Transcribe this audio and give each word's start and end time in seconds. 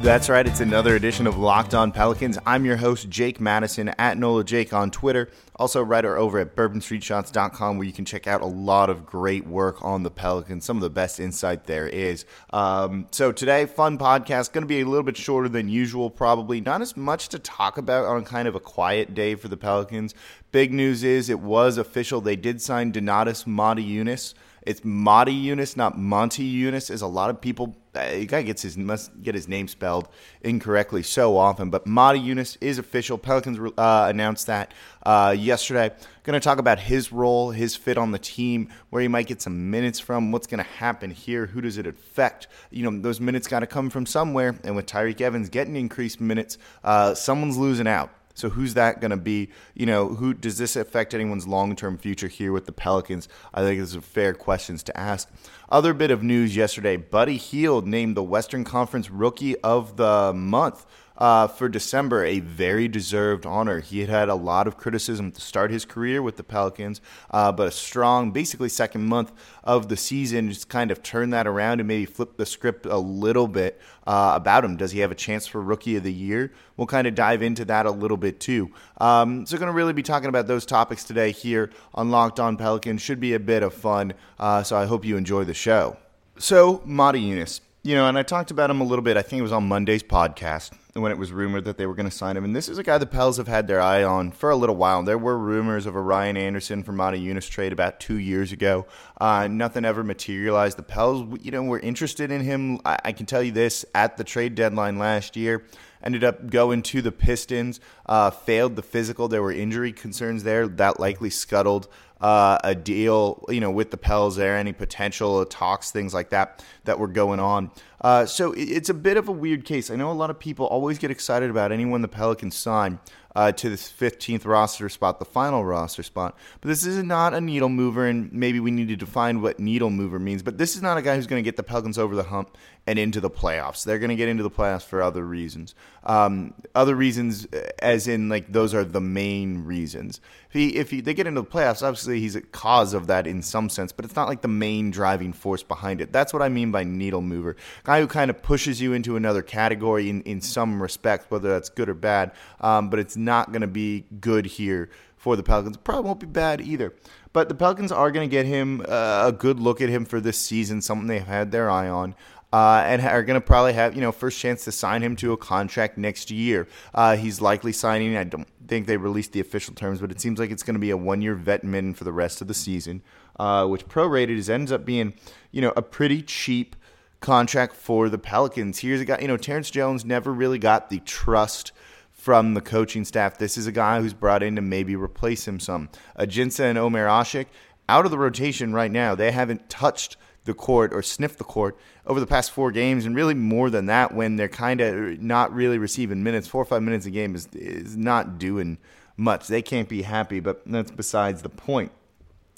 That's 0.00 0.28
right. 0.28 0.46
It's 0.46 0.60
another 0.60 0.94
edition 0.94 1.26
of 1.26 1.38
Locked 1.38 1.74
On 1.74 1.90
Pelicans. 1.90 2.38
I'm 2.44 2.66
your 2.66 2.76
host, 2.76 3.08
Jake 3.08 3.40
Madison, 3.40 3.88
at 3.98 4.18
NOLA 4.18 4.44
Jake 4.44 4.74
on 4.74 4.90
Twitter. 4.90 5.30
Also, 5.56 5.82
writer 5.82 6.18
over 6.18 6.38
at 6.38 6.54
bourbonstreetshots.com, 6.54 7.78
where 7.78 7.86
you 7.86 7.94
can 7.94 8.04
check 8.04 8.26
out 8.26 8.42
a 8.42 8.46
lot 8.46 8.90
of 8.90 9.06
great 9.06 9.46
work 9.46 9.82
on 9.82 10.02
the 10.02 10.10
Pelicans. 10.10 10.66
Some 10.66 10.76
of 10.76 10.82
the 10.82 10.90
best 10.90 11.18
insight 11.18 11.64
there 11.64 11.88
is. 11.88 12.26
Um, 12.52 13.06
so, 13.10 13.32
today, 13.32 13.64
fun 13.64 13.96
podcast. 13.96 14.52
Going 14.52 14.64
to 14.64 14.68
be 14.68 14.82
a 14.82 14.86
little 14.86 15.02
bit 15.02 15.16
shorter 15.16 15.48
than 15.48 15.70
usual, 15.70 16.10
probably. 16.10 16.60
Not 16.60 16.82
as 16.82 16.94
much 16.94 17.30
to 17.30 17.38
talk 17.38 17.78
about 17.78 18.04
on 18.04 18.22
kind 18.26 18.46
of 18.46 18.54
a 18.54 18.60
quiet 18.60 19.14
day 19.14 19.34
for 19.34 19.48
the 19.48 19.56
Pelicans. 19.56 20.14
Big 20.52 20.74
news 20.74 21.04
is 21.04 21.30
it 21.30 21.40
was 21.40 21.78
official. 21.78 22.20
They 22.20 22.36
did 22.36 22.60
sign 22.60 22.92
Donatas 22.92 23.46
Motiejunas. 23.46 24.34
It's 24.66 24.80
Motiejunas, 24.80 25.76
not 25.76 25.96
Monty 25.96 26.42
Eunice, 26.42 26.90
as 26.90 27.00
a 27.00 27.06
lot 27.06 27.30
of 27.30 27.40
people 27.40 27.76
uh, 27.94 28.24
guy 28.24 28.42
gets 28.42 28.62
his 28.62 28.76
must 28.76 29.22
get 29.22 29.34
his 29.34 29.46
name 29.48 29.68
spelled 29.68 30.08
incorrectly 30.42 31.04
so 31.04 31.36
often. 31.36 31.70
But 31.70 31.86
Motiejunas 31.86 32.56
is 32.60 32.78
official. 32.78 33.16
Pelicans 33.16 33.58
uh, 33.78 34.06
announced 34.08 34.48
that 34.48 34.74
uh, 35.04 35.34
yesterday. 35.38 35.92
Going 36.24 36.34
to 36.34 36.40
talk 36.40 36.58
about 36.58 36.80
his 36.80 37.12
role, 37.12 37.52
his 37.52 37.76
fit 37.76 37.96
on 37.96 38.10
the 38.10 38.18
team, 38.18 38.68
where 38.90 39.00
he 39.00 39.06
might 39.06 39.28
get 39.28 39.40
some 39.40 39.70
minutes 39.70 40.00
from, 40.00 40.32
what's 40.32 40.48
going 40.48 40.62
to 40.62 40.70
happen 40.70 41.12
here, 41.12 41.46
who 41.46 41.60
does 41.60 41.78
it 41.78 41.86
affect? 41.86 42.48
You 42.70 42.90
know, 42.90 43.00
those 43.00 43.20
minutes 43.20 43.46
got 43.46 43.60
to 43.60 43.66
come 43.68 43.88
from 43.88 44.04
somewhere. 44.04 44.58
And 44.64 44.74
with 44.74 44.86
Tyreke 44.86 45.20
Evans 45.20 45.48
getting 45.48 45.76
increased 45.76 46.20
minutes, 46.20 46.58
uh, 46.82 47.14
someone's 47.14 47.56
losing 47.56 47.86
out. 47.86 48.10
So 48.36 48.50
who's 48.50 48.74
that 48.74 49.00
going 49.00 49.10
to 49.10 49.16
be? 49.16 49.48
You 49.74 49.86
know, 49.86 50.08
who 50.08 50.32
does 50.32 50.58
this 50.58 50.76
affect 50.76 51.14
anyone's 51.14 51.48
long-term 51.48 51.98
future 51.98 52.28
here 52.28 52.52
with 52.52 52.66
the 52.66 52.72
Pelicans? 52.72 53.28
I 53.52 53.62
think 53.62 53.80
those 53.80 53.96
are 53.96 54.00
fair 54.00 54.34
questions 54.34 54.82
to 54.84 54.96
ask. 54.96 55.28
Other 55.68 55.92
bit 55.92 56.12
of 56.12 56.22
news 56.22 56.54
yesterday: 56.54 56.96
Buddy 56.96 57.38
Hield 57.38 57.86
named 57.86 58.16
the 58.16 58.22
Western 58.22 58.62
Conference 58.62 59.10
Rookie 59.10 59.58
of 59.62 59.96
the 59.96 60.32
Month 60.32 60.86
uh, 61.18 61.46
for 61.46 61.68
December, 61.68 62.24
a 62.24 62.40
very 62.40 62.88
deserved 62.88 63.46
honor. 63.46 63.80
He 63.80 64.00
had 64.00 64.08
had 64.08 64.28
a 64.28 64.34
lot 64.34 64.66
of 64.66 64.76
criticism 64.76 65.32
to 65.32 65.40
start 65.40 65.70
his 65.70 65.84
career 65.84 66.22
with 66.22 66.36
the 66.36 66.44
Pelicans, 66.44 67.00
uh, 67.30 67.52
but 67.52 67.68
a 67.68 67.70
strong, 67.70 68.32
basically 68.32 68.68
second 68.68 69.06
month 69.06 69.32
of 69.64 69.88
the 69.88 69.96
season 69.96 70.50
just 70.50 70.68
kind 70.68 70.90
of 70.90 71.02
turned 71.02 71.32
that 71.32 71.46
around 71.46 71.80
and 71.80 71.88
maybe 71.88 72.04
flip 72.04 72.36
the 72.36 72.46
script 72.46 72.86
a 72.86 72.98
little 72.98 73.48
bit 73.48 73.80
uh, 74.06 74.32
about 74.34 74.64
him. 74.64 74.76
Does 74.76 74.92
he 74.92 75.00
have 75.00 75.10
a 75.10 75.16
chance 75.16 75.46
for 75.46 75.60
Rookie 75.60 75.96
of 75.96 76.02
the 76.02 76.12
Year? 76.12 76.52
We'll 76.76 76.86
kind 76.86 77.06
of 77.06 77.14
dive 77.14 77.42
into 77.42 77.64
that 77.66 77.86
a 77.86 77.90
little 77.90 78.16
bit 78.16 78.40
too. 78.40 78.70
Um, 78.98 79.46
so, 79.46 79.56
going 79.56 79.68
to 79.68 79.72
really 79.72 79.92
be 79.92 80.02
talking 80.02 80.28
about 80.28 80.46
those 80.46 80.66
topics 80.66 81.04
today 81.04 81.32
here 81.32 81.70
on 81.94 82.10
Locked 82.10 82.38
On 82.38 82.56
Pelicans. 82.56 83.00
Should 83.00 83.20
be 83.20 83.34
a 83.34 83.40
bit 83.40 83.62
of 83.62 83.72
fun. 83.72 84.12
Uh, 84.38 84.62
so, 84.62 84.76
I 84.76 84.84
hope 84.84 85.04
you 85.04 85.16
enjoy 85.16 85.44
the 85.44 85.54
show. 85.54 85.96
So, 86.38 86.78
Motiejunas, 86.86 87.60
you 87.82 87.94
know, 87.94 88.06
and 88.06 88.18
I 88.18 88.22
talked 88.22 88.50
about 88.50 88.68
him 88.68 88.80
a 88.80 88.84
little 88.84 89.02
bit. 89.02 89.16
I 89.16 89.22
think 89.22 89.40
it 89.40 89.42
was 89.42 89.52
on 89.52 89.66
Monday's 89.66 90.02
podcast 90.02 90.72
when 91.02 91.12
it 91.12 91.18
was 91.18 91.32
rumored 91.32 91.64
that 91.64 91.78
they 91.78 91.86
were 91.86 91.94
going 91.94 92.08
to 92.08 92.16
sign 92.16 92.36
him. 92.36 92.44
And 92.44 92.54
this 92.54 92.68
is 92.68 92.78
a 92.78 92.82
guy 92.82 92.98
the 92.98 93.06
Pels 93.06 93.36
have 93.36 93.48
had 93.48 93.66
their 93.66 93.80
eye 93.80 94.02
on 94.02 94.30
for 94.30 94.50
a 94.50 94.56
little 94.56 94.76
while. 94.76 95.02
There 95.02 95.18
were 95.18 95.38
rumors 95.38 95.86
of 95.86 95.94
a 95.94 96.00
Ryan 96.00 96.36
Anderson 96.36 96.82
for 96.82 96.92
Motiejunas 96.92 97.48
trade 97.48 97.72
about 97.72 98.00
two 98.00 98.18
years 98.18 98.52
ago. 98.52 98.86
Uh, 99.20 99.48
nothing 99.48 99.84
ever 99.84 100.02
materialized. 100.02 100.78
The 100.78 100.82
Pels, 100.82 101.38
you 101.42 101.50
know, 101.50 101.62
were 101.62 101.80
interested 101.80 102.30
in 102.30 102.40
him. 102.42 102.80
I, 102.84 102.98
I, 103.06 103.12
can 103.12 103.26
tell 103.26 103.42
you 103.42 103.52
this 103.52 103.84
at 103.94 104.16
the 104.16 104.24
trade 104.24 104.54
deadline 104.54 104.98
last 104.98 105.36
year. 105.36 105.64
Ended 106.02 106.22
up 106.22 106.50
going 106.50 106.82
to 106.82 107.02
the 107.02 107.12
Pistons, 107.12 107.80
uh, 108.06 108.30
failed 108.30 108.76
the 108.76 108.82
physical. 108.82 109.28
There 109.28 109.42
were 109.42 109.52
injury 109.52 109.92
concerns 109.92 110.44
there 110.44 110.68
that 110.68 111.00
likely 111.00 111.30
scuttled 111.30 111.88
uh, 112.20 112.58
a 112.64 112.74
deal, 112.74 113.44
you 113.48 113.60
know, 113.60 113.70
with 113.70 113.90
the 113.90 113.96
Pels 113.96 114.36
there, 114.36 114.56
any 114.56 114.72
potential 114.72 115.44
talks, 115.44 115.90
things 115.90 116.14
like 116.14 116.30
that 116.30 116.64
that 116.84 116.98
were 116.98 117.08
going 117.08 117.40
on. 117.40 117.70
Uh, 118.00 118.26
so 118.26 118.54
it's 118.56 118.88
a 118.88 118.94
bit 118.94 119.16
of 119.16 119.28
a 119.28 119.32
weird 119.32 119.64
case. 119.64 119.90
I 119.90 119.96
know 119.96 120.10
a 120.10 120.12
lot 120.12 120.30
of 120.30 120.38
people 120.38 120.66
always 120.66 120.98
get 120.98 121.10
excited 121.10 121.50
about 121.50 121.72
anyone 121.72 122.02
the 122.02 122.08
Pelicans 122.08 122.56
sign 122.56 122.98
uh, 123.36 123.52
to 123.52 123.68
the 123.68 123.76
15th 123.76 124.46
roster 124.46 124.88
spot, 124.88 125.18
the 125.18 125.26
final 125.26 125.62
roster 125.62 126.02
spot. 126.02 126.38
But 126.62 126.68
this 126.68 126.86
is 126.86 127.02
not 127.02 127.34
a 127.34 127.40
needle 127.40 127.68
mover, 127.68 128.06
and 128.06 128.32
maybe 128.32 128.60
we 128.60 128.70
need 128.70 128.88
to 128.88 128.96
define 128.96 129.42
what 129.42 129.60
needle 129.60 129.90
mover 129.90 130.18
means. 130.18 130.42
But 130.42 130.56
this 130.56 130.74
is 130.74 130.80
not 130.80 130.96
a 130.96 131.02
guy 131.02 131.16
who's 131.16 131.26
going 131.26 131.42
to 131.42 131.46
get 131.46 131.56
the 131.56 131.62
Pelicans 131.62 131.98
over 131.98 132.16
the 132.16 132.22
hump 132.22 132.56
and 132.86 132.98
into 132.98 133.20
the 133.20 133.28
playoffs. 133.28 133.84
They're 133.84 133.98
going 133.98 134.08
to 134.08 134.16
get 134.16 134.30
into 134.30 134.42
the 134.42 134.50
playoffs 134.50 134.84
for 134.84 135.02
other 135.02 135.22
reasons. 135.22 135.74
Um, 136.04 136.54
other 136.74 136.94
reasons, 136.94 137.46
as 137.80 138.08
in 138.08 138.30
like 138.30 138.52
those 138.52 138.72
are 138.72 138.84
the 138.84 139.02
main 139.02 139.64
reasons. 139.64 140.22
If 140.48 140.54
he, 140.54 140.76
if 140.76 140.90
he, 140.90 141.02
they 141.02 141.12
get 141.12 141.26
into 141.26 141.42
the 141.42 141.46
playoffs, 141.46 141.82
obviously 141.82 142.05
he's 142.06 142.36
a 142.36 142.40
cause 142.40 142.94
of 142.94 143.06
that 143.08 143.26
in 143.26 143.42
some 143.42 143.68
sense, 143.68 143.92
but 143.92 144.04
it's 144.04 144.16
not 144.16 144.28
like 144.28 144.42
the 144.42 144.48
main 144.48 144.90
driving 144.90 145.32
force 145.32 145.62
behind 145.62 146.00
it. 146.00 146.12
That's 146.12 146.32
what 146.32 146.42
I 146.42 146.48
mean 146.48 146.70
by 146.70 146.84
needle 146.84 147.22
mover. 147.22 147.56
Guy 147.84 148.00
who 148.00 148.06
kind 148.06 148.30
of 148.30 148.42
pushes 148.42 148.80
you 148.80 148.92
into 148.92 149.16
another 149.16 149.42
category 149.42 150.08
in, 150.08 150.22
in 150.22 150.40
some 150.40 150.82
respect, 150.82 151.30
whether 151.30 151.48
that's 151.48 151.68
good 151.68 151.88
or 151.88 151.94
bad. 151.94 152.32
Um, 152.60 152.90
but 152.90 152.98
it's 152.98 153.16
not 153.16 153.52
going 153.52 153.62
to 153.62 153.66
be 153.66 154.04
good 154.20 154.46
here 154.46 154.90
for 155.16 155.36
the 155.36 155.42
Pelicans. 155.42 155.76
Probably 155.76 156.04
won't 156.04 156.20
be 156.20 156.26
bad 156.26 156.60
either. 156.60 156.94
But 157.32 157.48
the 157.48 157.54
Pelicans 157.54 157.92
are 157.92 158.10
going 158.10 158.28
to 158.28 158.30
get 158.30 158.46
him 158.46 158.80
uh, 158.88 159.24
a 159.26 159.32
good 159.32 159.60
look 159.60 159.80
at 159.80 159.88
him 159.88 160.04
for 160.04 160.20
this 160.20 160.38
season, 160.38 160.80
something 160.80 161.06
they've 161.06 161.22
had 161.22 161.50
their 161.52 161.68
eye 161.68 161.88
on. 161.88 162.14
Uh, 162.56 162.82
and 162.86 163.02
are 163.02 163.22
going 163.22 163.38
to 163.38 163.46
probably 163.46 163.74
have 163.74 163.94
you 163.94 164.00
know 164.00 164.10
first 164.10 164.38
chance 164.38 164.64
to 164.64 164.72
sign 164.72 165.02
him 165.02 165.14
to 165.14 165.30
a 165.34 165.36
contract 165.36 165.98
next 165.98 166.30
year. 166.30 166.66
Uh, 166.94 167.14
he's 167.14 167.42
likely 167.42 167.70
signing. 167.70 168.16
I 168.16 168.24
don't 168.24 168.48
think 168.66 168.86
they 168.86 168.96
released 168.96 169.32
the 169.32 169.40
official 169.40 169.74
terms, 169.74 170.00
but 170.00 170.10
it 170.10 170.22
seems 170.22 170.38
like 170.38 170.50
it's 170.50 170.62
going 170.62 170.74
to 170.74 170.80
be 170.80 170.88
a 170.88 170.96
one-year 170.96 171.34
vet 171.34 171.64
min 171.64 171.92
for 171.92 172.04
the 172.04 172.14
rest 172.14 172.40
of 172.40 172.48
the 172.48 172.54
season, 172.54 173.02
uh, 173.38 173.66
which 173.66 173.86
prorated 173.88 174.38
is 174.38 174.48
ends 174.48 174.72
up 174.72 174.86
being 174.86 175.12
you 175.50 175.60
know 175.60 175.74
a 175.76 175.82
pretty 175.82 176.22
cheap 176.22 176.76
contract 177.20 177.76
for 177.76 178.08
the 178.08 178.16
Pelicans. 178.16 178.78
Here's 178.78 179.02
a 179.02 179.04
guy, 179.04 179.18
you 179.20 179.28
know, 179.28 179.36
Terrence 179.36 179.68
Jones 179.68 180.06
never 180.06 180.32
really 180.32 180.58
got 180.58 180.88
the 180.88 181.00
trust 181.00 181.72
from 182.10 182.54
the 182.54 182.62
coaching 182.62 183.04
staff. 183.04 183.36
This 183.36 183.58
is 183.58 183.66
a 183.66 183.72
guy 183.72 184.00
who's 184.00 184.14
brought 184.14 184.42
in 184.42 184.56
to 184.56 184.62
maybe 184.62 184.96
replace 184.96 185.46
him 185.46 185.60
some. 185.60 185.90
Ajinça 186.18 186.60
and 186.60 186.78
Omer 186.78 187.06
Asik 187.06 187.48
out 187.86 188.06
of 188.06 188.10
the 188.10 188.18
rotation 188.18 188.72
right 188.72 188.90
now. 188.90 189.14
They 189.14 189.30
haven't 189.30 189.68
touched 189.68 190.16
the 190.46 190.54
court 190.54 190.92
or 190.94 191.02
sniff 191.02 191.36
the 191.36 191.44
court 191.44 191.76
over 192.06 192.18
the 192.18 192.26
past 192.26 192.50
four 192.50 192.72
games, 192.72 193.04
and 193.04 193.14
really 193.14 193.34
more 193.34 193.68
than 193.68 193.86
that 193.86 194.14
when 194.14 194.36
they're 194.36 194.48
kind 194.48 194.80
of 194.80 195.20
not 195.20 195.54
really 195.54 195.78
receiving 195.78 196.22
minutes. 196.22 196.48
Four 196.48 196.62
or 196.62 196.64
five 196.64 196.82
minutes 196.82 197.06
a 197.06 197.10
game 197.10 197.34
is 197.34 197.46
is 197.52 197.96
not 197.96 198.38
doing 198.38 198.78
much. 199.16 199.48
They 199.48 199.62
can't 199.62 199.88
be 199.88 200.02
happy, 200.02 200.40
but 200.40 200.62
that's 200.66 200.90
besides 200.90 201.42
the 201.42 201.48
point. 201.48 201.92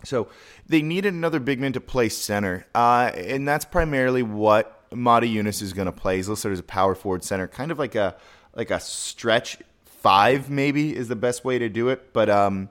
So 0.05 0.29
they 0.67 0.81
needed 0.81 1.13
another 1.13 1.41
big 1.41 1.59
man 1.59 1.73
to 1.73 1.81
play 1.81 2.09
center, 2.09 2.67
uh, 2.75 3.11
and 3.15 3.49
that's 3.49 3.65
primarily 3.65 4.23
what 4.23 4.89
Motiejunas 4.91 5.61
is 5.61 5.73
going 5.73 5.87
to 5.87 5.93
play. 5.93 6.17
He's 6.17 6.29
listed 6.29 6.53
as 6.53 6.61
a 6.61 6.63
power 6.65 6.95
forward 6.95 7.25
center, 7.25 7.49
kind 7.49 7.73
of 7.73 7.79
like 7.79 7.95
a 7.95 8.17
like 8.55 8.71
a 8.71 8.81
stretch 8.81 9.59
five, 9.85 10.51
maybe 10.51 10.95
is 10.95 11.09
the 11.09 11.17
best 11.17 11.45
way 11.45 11.59
to 11.59 11.69
do 11.69 11.89
it. 11.89 12.13
But 12.13 12.31
um, 12.31 12.69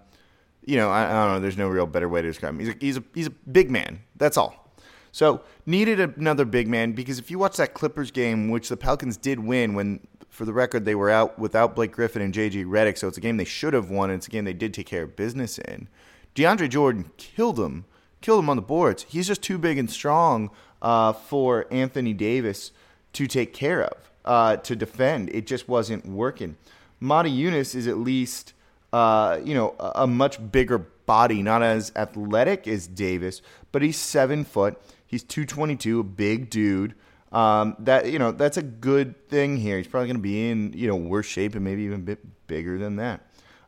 you 0.66 0.78
know, 0.78 0.90
I, 0.90 1.06
I, 1.06 1.26
don't 1.26 1.34
know. 1.36 1.40
There's 1.40 1.58
no 1.58 1.68
real 1.70 1.86
better 1.86 2.10
way 2.10 2.22
to 2.22 2.28
describe 2.28 2.54
him. 2.54 2.60
He's 2.60 2.70
a, 2.70 2.76
he's 2.80 2.98
a 2.98 3.04
he's 3.14 3.28
a 3.28 3.32
big 3.32 3.72
man. 3.72 4.02
That's 4.16 4.38
all. 4.38 4.67
So 5.12 5.42
needed 5.66 6.00
another 6.00 6.46
big 6.46 6.68
man 6.68 6.92
because 6.92 7.20
if 7.20 7.32
you 7.32 7.40
watch 7.40 7.58
that 7.58 7.74
Clippers 7.74 8.12
game, 8.12 8.50
which 8.50 8.70
the 8.70 8.78
Pelicans 8.78 9.18
did 9.18 9.40
win, 9.40 9.74
when 9.74 10.00
for 10.30 10.46
the 10.46 10.54
record 10.54 10.86
they 10.86 10.96
were 10.96 11.10
out 11.10 11.40
without 11.40 11.76
Blake 11.76 11.92
Griffin 11.92 12.22
and 12.22 12.34
JJ 12.34 12.66
Redick, 12.66 12.98
so 12.98 13.08
it's 13.08 13.18
a 13.18 13.22
game 13.22 13.38
they 13.38 13.46
should 13.46 13.74
have 13.74 13.90
won. 13.90 14.10
And 14.10 14.18
it's 14.18 14.28
a 14.28 14.32
game 14.32 14.46
they 14.46 14.54
did 14.54 14.74
take 14.74 14.86
care 14.86 15.04
of 15.04 15.16
business 15.16 15.58
in. 15.58 15.88
DeAndre 16.36 16.70
Jordan 16.70 17.12
killed 17.18 17.60
him, 17.60 17.86
killed 18.22 18.44
him 18.44 18.50
on 18.50 18.56
the 18.56 18.62
boards. 18.62 19.06
He's 19.10 19.28
just 19.28 19.42
too 19.42 19.58
big 19.58 19.78
and 19.80 19.90
strong 19.90 20.52
uh, 20.82 21.14
for 21.14 21.66
Anthony 21.72 22.14
Davis 22.14 22.72
to 23.14 23.26
take 23.26 23.54
care 23.54 23.84
of, 23.84 24.12
uh, 24.26 24.58
to 24.58 24.76
defend. 24.76 25.30
It 25.30 25.48
just 25.48 25.68
wasn't 25.68 26.06
working. 26.06 26.58
Motiejunas 27.02 27.74
is 27.74 27.88
at 27.88 27.98
least, 27.98 28.54
uh, 28.94 29.40
you 29.44 29.56
know, 29.56 29.76
a 29.80 30.06
much 30.06 30.52
bigger 30.52 30.78
body, 30.78 31.42
not 31.42 31.64
as 31.64 31.92
athletic 31.96 32.68
as 32.68 32.86
Davis, 32.86 33.42
but 33.72 33.82
he's 33.82 33.98
seven 33.98 34.44
foot. 34.44 34.80
He's 35.08 35.24
222, 35.24 36.02
a 36.02 36.04
big 36.04 36.50
dude. 36.50 36.94
Um, 37.32 37.76
that 37.80 38.12
you 38.12 38.20
know, 38.20 38.32
that's 38.32 38.58
a 38.58 38.62
good 38.62 39.28
thing 39.30 39.58
here. 39.58 39.78
He's 39.78 39.88
probably 39.88 40.08
going 40.08 40.18
to 40.18 40.22
be 40.22 40.50
in 40.50 40.74
you 40.74 40.88
know 40.88 40.96
worse 40.96 41.26
shape 41.26 41.56
and 41.56 41.64
maybe 41.64 41.84
even 41.84 42.00
a 42.00 42.04
bit 42.04 42.48
bigger 42.48 42.78
than 42.78 42.98
that. 42.98 43.22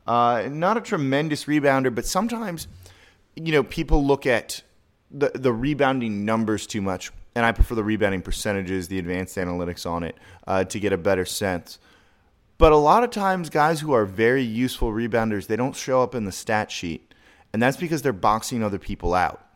Uh, 0.08 0.48
not 0.50 0.78
a 0.78 0.82
tremendous 0.82 1.46
rebounder, 1.46 1.94
but 1.94 2.06
sometimes, 2.06 2.68
you 3.36 3.52
know, 3.52 3.64
people 3.64 4.06
look 4.06 4.26
at 4.26 4.62
the 5.12 5.32
the 5.34 5.52
rebounding 5.52 6.24
numbers 6.24 6.68
too 6.68 6.82
much, 6.82 7.12
and 7.36 7.46
I 7.46 7.52
prefer 7.52 7.76
the 7.76 7.84
rebounding 7.84 8.22
percentages, 8.22 8.88
the 8.88 9.00
advanced 9.00 9.36
analytics 9.38 9.90
on 9.90 10.04
it, 10.04 10.16
uh, 10.48 10.64
to 10.66 10.80
get 10.80 10.94
a 10.94 10.98
better 10.98 11.26
sense. 11.26 11.80
But 12.58 12.72
a 12.74 12.78
lot 12.78 13.04
of 13.04 13.12
times, 13.12 13.50
guys 13.50 13.80
who 13.82 13.94
are 13.94 14.06
very 14.06 14.44
useful 14.44 14.92
rebounders, 14.92 15.48
they 15.48 15.56
don't 15.56 15.76
show 15.76 16.02
up 16.02 16.16
in 16.16 16.26
the 16.26 16.32
stat 16.32 16.72
sheet, 16.72 17.14
and 17.54 17.62
that's 17.62 17.78
because 17.78 18.02
they're 18.02 18.14
boxing 18.14 18.64
other 18.64 18.80
people 18.80 19.14
out 19.14 19.49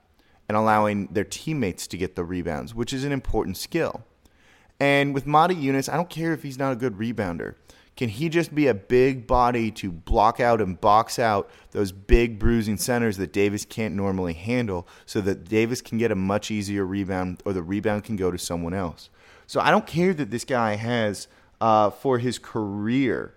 and 0.48 0.58
allowing 0.58 1.08
their 1.08 1.24
teammates 1.24 1.88
to 1.88 1.98
get 1.98 2.16
the 2.16 2.24
rebounds, 2.24 2.76
which 2.76 2.94
is 2.94 3.04
an 3.04 3.12
important 3.12 3.58
skill. 3.58 4.04
And 4.80 5.14
with 5.14 5.26
Motiejunas, 5.26 5.92
I 5.92 5.96
don't 5.96 6.10
care 6.10 6.34
if 6.34 6.44
he's 6.44 6.58
not 6.58 6.74
a 6.74 6.76
good 6.76 6.98
rebounder 6.98 7.56
Can 7.96 8.10
he 8.10 8.28
just 8.28 8.54
be 8.54 8.68
a 8.68 8.74
big 8.74 9.28
body 9.28 9.72
to 9.72 9.92
block 9.92 10.40
out 10.40 10.60
and 10.60 10.82
box 10.82 11.20
out 11.20 11.50
those 11.72 11.92
big 11.92 12.40
bruising 12.40 12.78
centers 12.78 13.18
that 13.18 13.32
Davis 13.32 13.66
can't 13.66 13.94
normally 13.94 14.34
handle 14.34 14.88
so 15.06 15.22
that 15.22 15.48
Davis 15.48 15.82
can 15.82 15.98
get 15.98 16.12
a 16.12 16.16
much 16.16 16.50
easier 16.52 16.86
rebound 16.86 17.42
or 17.46 17.54
the 17.54 17.62
rebound 17.62 18.04
can 18.04 18.16
go 18.16 18.32
to 18.32 18.38
someone 18.38 18.74
else? 18.74 19.10
So 19.46 19.62
I 19.62 19.72
don't 19.72 19.86
care 19.86 20.14
that 20.14 20.32
this 20.32 20.44
guy 20.44 20.76
has, 20.76 21.28
uh, 21.62 21.92
for 21.92 22.18
his 22.18 22.40
career, 22.40 23.36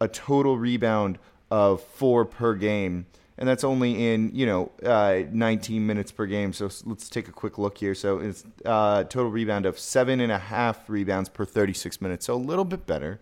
a 0.00 0.08
total 0.08 0.56
rebound 0.56 1.18
of 1.50 1.82
four 1.82 2.24
per 2.24 2.54
game 2.54 3.06
and 3.40 3.48
that's 3.48 3.64
only 3.64 4.12
in 4.12 4.30
you 4.34 4.46
know 4.46 4.70
uh, 4.84 5.22
19 5.32 5.84
minutes 5.84 6.12
per 6.12 6.26
game. 6.26 6.52
So 6.52 6.70
let's 6.84 7.08
take 7.08 7.26
a 7.26 7.32
quick 7.32 7.58
look 7.58 7.78
here. 7.78 7.94
So 7.94 8.18
it's 8.18 8.44
uh, 8.64 9.04
total 9.04 9.30
rebound 9.30 9.66
of 9.66 9.78
seven 9.78 10.20
and 10.20 10.30
a 10.30 10.38
half 10.38 10.88
rebounds 10.88 11.30
per 11.30 11.46
36 11.46 12.00
minutes. 12.00 12.26
So 12.26 12.34
a 12.34 12.36
little 12.36 12.66
bit 12.66 12.86
better, 12.86 13.18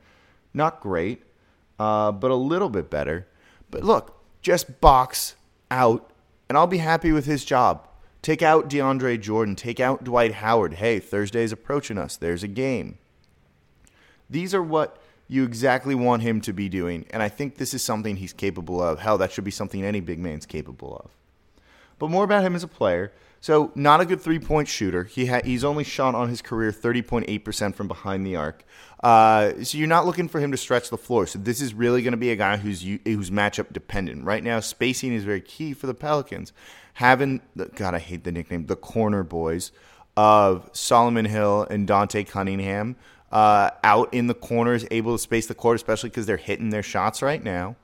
not 0.53 0.81
great, 0.81 1.23
uh, 1.79 2.13
but 2.13 2.33
a 2.33 2.35
little 2.35 2.69
bit 2.69 2.91
better. 2.91 3.29
But 3.71 3.85
look, 3.85 4.21
just 4.43 4.81
box 4.81 5.37
out, 5.71 6.11
and 6.49 6.59
I'll 6.59 6.67
be 6.67 6.79
happy 6.79 7.13
with 7.13 7.27
his 7.27 7.45
job. 7.45 7.87
Take 8.21 8.43
out 8.43 8.69
DeAndre 8.69 9.21
Jordan. 9.21 9.55
Take 9.55 9.79
out 9.79 10.03
Dwight 10.03 10.35
Howard. 10.35 10.75
Hey, 10.75 10.99
Thursday's 10.99 11.53
approaching 11.53 11.97
us. 11.97 12.17
There's 12.17 12.43
a 12.43 12.49
game. 12.49 12.99
These 14.29 14.53
are 14.53 14.63
what 14.63 15.01
you 15.29 15.45
exactly 15.45 15.95
want 15.95 16.23
him 16.23 16.41
to 16.41 16.53
be 16.53 16.69
doing. 16.69 17.07
And 17.11 17.23
I 17.23 17.29
think 17.29 17.57
this 17.57 17.75
is 17.75 17.83
something 17.83 18.17
he's 18.17 18.33
capable 18.33 18.83
of. 18.83 18.99
Hell, 18.99 19.19
that 19.19 19.31
should 19.31 19.45
be 19.45 19.51
something 19.51 19.85
any 19.85 20.01
big 20.01 20.19
man's 20.19 20.47
capable 20.47 20.97
of. 21.05 21.11
But 21.99 22.11
more 22.11 22.25
about 22.25 22.43
him 22.43 22.55
as 22.55 22.63
a 22.63 22.69
player. 22.69 23.13
So, 23.41 23.71
not 23.77 24.01
a 24.01 24.05
good 24.05 24.21
three 24.21 24.41
point 24.41 24.67
shooter. 24.67 25.05
He 25.05 25.27
ha- 25.27 25.43
he's 25.45 25.63
only 25.63 25.85
shot 25.85 26.15
on 26.17 26.29
his 26.29 26.43
career 26.43 26.73
30.8% 26.73 27.75
from 27.75 27.87
behind 27.87 28.27
the 28.27 28.35
arc. 28.35 28.65
Uh, 29.01 29.63
so, 29.63 29.79
you're 29.79 29.87
not 29.87 30.07
looking 30.07 30.29
for 30.29 30.41
him 30.41 30.51
to 30.51 30.57
stretch 30.57 30.91
the 30.91 30.99
floor. 30.99 31.27
So, 31.27 31.39
this 31.39 31.61
is 31.61 31.73
really 31.73 32.03
going 32.03 32.13
to 32.13 32.19
be 32.19 32.33
a 32.33 32.37
guy 32.37 32.57
who's, 32.57 32.83
who's 32.83 33.31
matchup 33.31 33.73
dependent. 33.73 34.25
Right 34.25 34.43
now, 34.43 34.59
spacing 34.59 35.13
is 35.13 35.23
very 35.23 35.41
key 35.41 35.73
for 35.73 35.87
the 35.87 35.95
Pelicans. 35.95 36.53
Having, 36.95 37.43
the, 37.55 37.67
God, 37.67 37.95
I 37.95 38.01
hate 38.01 38.25
the 38.25 38.33
nickname, 38.33 38.67
the 38.67 38.75
corner 38.75 39.23
boys 39.23 39.71
of 40.17 40.69
Solomon 40.73 41.27
Hill 41.27 41.65
and 41.71 41.87
Dante 41.87 42.25
Cunningham 42.25 42.97
uh, 43.33 43.71
out 43.85 44.13
in 44.15 44.27
the 44.27 44.35
corners, 44.35 44.87
able 44.91 45.15
to 45.15 45.19
space 45.19 45.47
the 45.47 45.55
court, 45.55 45.77
especially 45.77 46.11
because 46.11 46.27
they're 46.27 46.37
hitting 46.37 46.71
their 46.71 46.83
shots 46.83 47.23
right 47.23 47.43
now, 47.43 47.77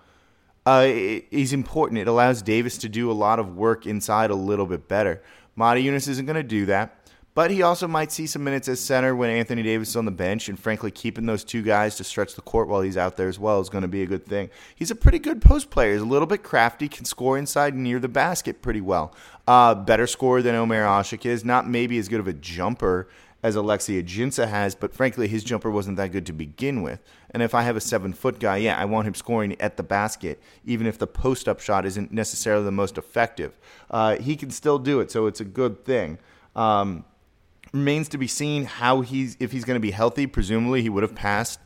uh, 0.67 0.85
is 0.87 1.53
important. 1.53 1.99
It 1.99 2.09
allows 2.09 2.43
Davis 2.43 2.79
to 2.79 2.89
do 2.89 3.11
a 3.11 3.13
lot 3.13 3.39
of 3.39 3.57
work 3.57 3.87
inside 3.87 4.31
a 4.31 4.35
little 4.35 4.67
bit 4.67 4.89
better. 4.89 5.23
Motiejunas 5.59 6.09
isn't 6.09 6.27
going 6.27 6.37
to 6.37 6.43
do 6.43 6.67
that. 6.67 6.99
But 7.35 7.51
he 7.51 7.63
also 7.63 7.89
might 7.89 8.13
see 8.13 8.29
some 8.29 8.45
minutes 8.45 8.69
as 8.69 8.79
center 8.79 9.15
when 9.17 9.29
Anthony 9.29 9.65
Davis 9.65 9.89
is 9.89 9.97
on 9.97 10.05
the 10.05 10.13
bench, 10.13 10.49
and 10.49 10.57
frankly, 10.57 10.93
keeping 10.93 11.27
those 11.27 11.43
two 11.43 11.63
guys 11.63 11.97
to 11.97 12.05
stretch 12.05 12.37
the 12.37 12.43
court 12.43 12.69
while 12.69 12.81
he's 12.81 12.97
out 12.97 13.17
there 13.17 13.27
as 13.27 13.41
well 13.41 13.61
is 13.61 13.69
going 13.69 13.83
to 13.83 13.89
be 13.89 14.05
a 14.05 14.07
good 14.07 14.25
thing. 14.25 14.51
He's 14.77 14.93
a 14.93 14.95
pretty 14.95 15.19
good 15.19 15.43
post 15.43 15.69
player. 15.69 15.95
He's 15.95 16.03
a 16.03 16.07
little 16.07 16.27
bit 16.27 16.45
crafty, 16.45 16.89
can 16.89 17.05
score 17.05 17.37
inside 17.37 17.75
near 17.75 17.99
the 17.99 18.09
basket 18.09 18.63
pretty 18.63 18.81
well. 18.81 19.13
Uh, 19.49 19.75
better 19.75 20.07
scorer 20.07 20.43
than 20.43 20.55
Omer 20.55 20.85
Asik 20.85 21.27
is. 21.27 21.45
Not 21.45 21.69
maybe 21.69 21.99
as 21.99 22.09
good 22.09 22.21
of 22.21 22.29
a 22.29 22.33
jumper 22.33 23.09
as 23.45 23.57
Alexis 23.57 24.03
Ajinça 24.03 24.49
has, 24.49 24.75
but 24.75 24.95
frankly, 24.95 25.29
his 25.29 25.45
jumper 25.45 25.71
wasn't 25.71 25.99
that 25.99 26.11
good 26.11 26.25
to 26.25 26.33
begin 26.33 26.81
with. 26.81 26.99
And 27.31 27.43
if 27.43 27.55
I 27.55 27.61
have 27.61 27.77
a 27.77 27.81
seven 27.81 28.15
foot 28.15 28.41
guy, 28.41 28.57
yeah, 28.57 28.79
I 28.79 28.87
want 28.87 29.07
him 29.07 29.15
scoring 29.15 29.55
at 29.61 29.77
the 29.77 29.83
basket, 29.83 30.41
even 30.65 30.87
if 30.87 30.97
the 30.97 31.07
post 31.07 31.47
up 31.47 31.61
shot 31.61 31.85
isn't 31.85 32.11
necessarily 32.11 32.65
the 32.65 32.73
most 32.73 32.97
effective. 32.97 33.59
Uh, 33.91 34.17
he 34.17 34.35
can 34.35 34.51
still 34.51 34.79
do 34.79 34.99
it, 35.01 35.11
so 35.11 35.27
it's 35.27 35.41
a 35.41 35.45
good 35.45 35.85
thing. 35.85 36.19
Um, 36.57 37.05
remains 37.75 38.09
to 38.09 38.19
be 38.19 38.27
seen 38.27 38.65
how 38.65 39.03
he's 39.03 39.37
if 39.39 39.53
he's 39.53 39.67
going 39.67 39.77
to 39.77 39.81
be 39.81 39.91
healthy. 39.91 40.27
Presumably, 40.27 40.81
he 40.81 40.89
would 40.89 41.03
have 41.03 41.15
passed 41.15 41.61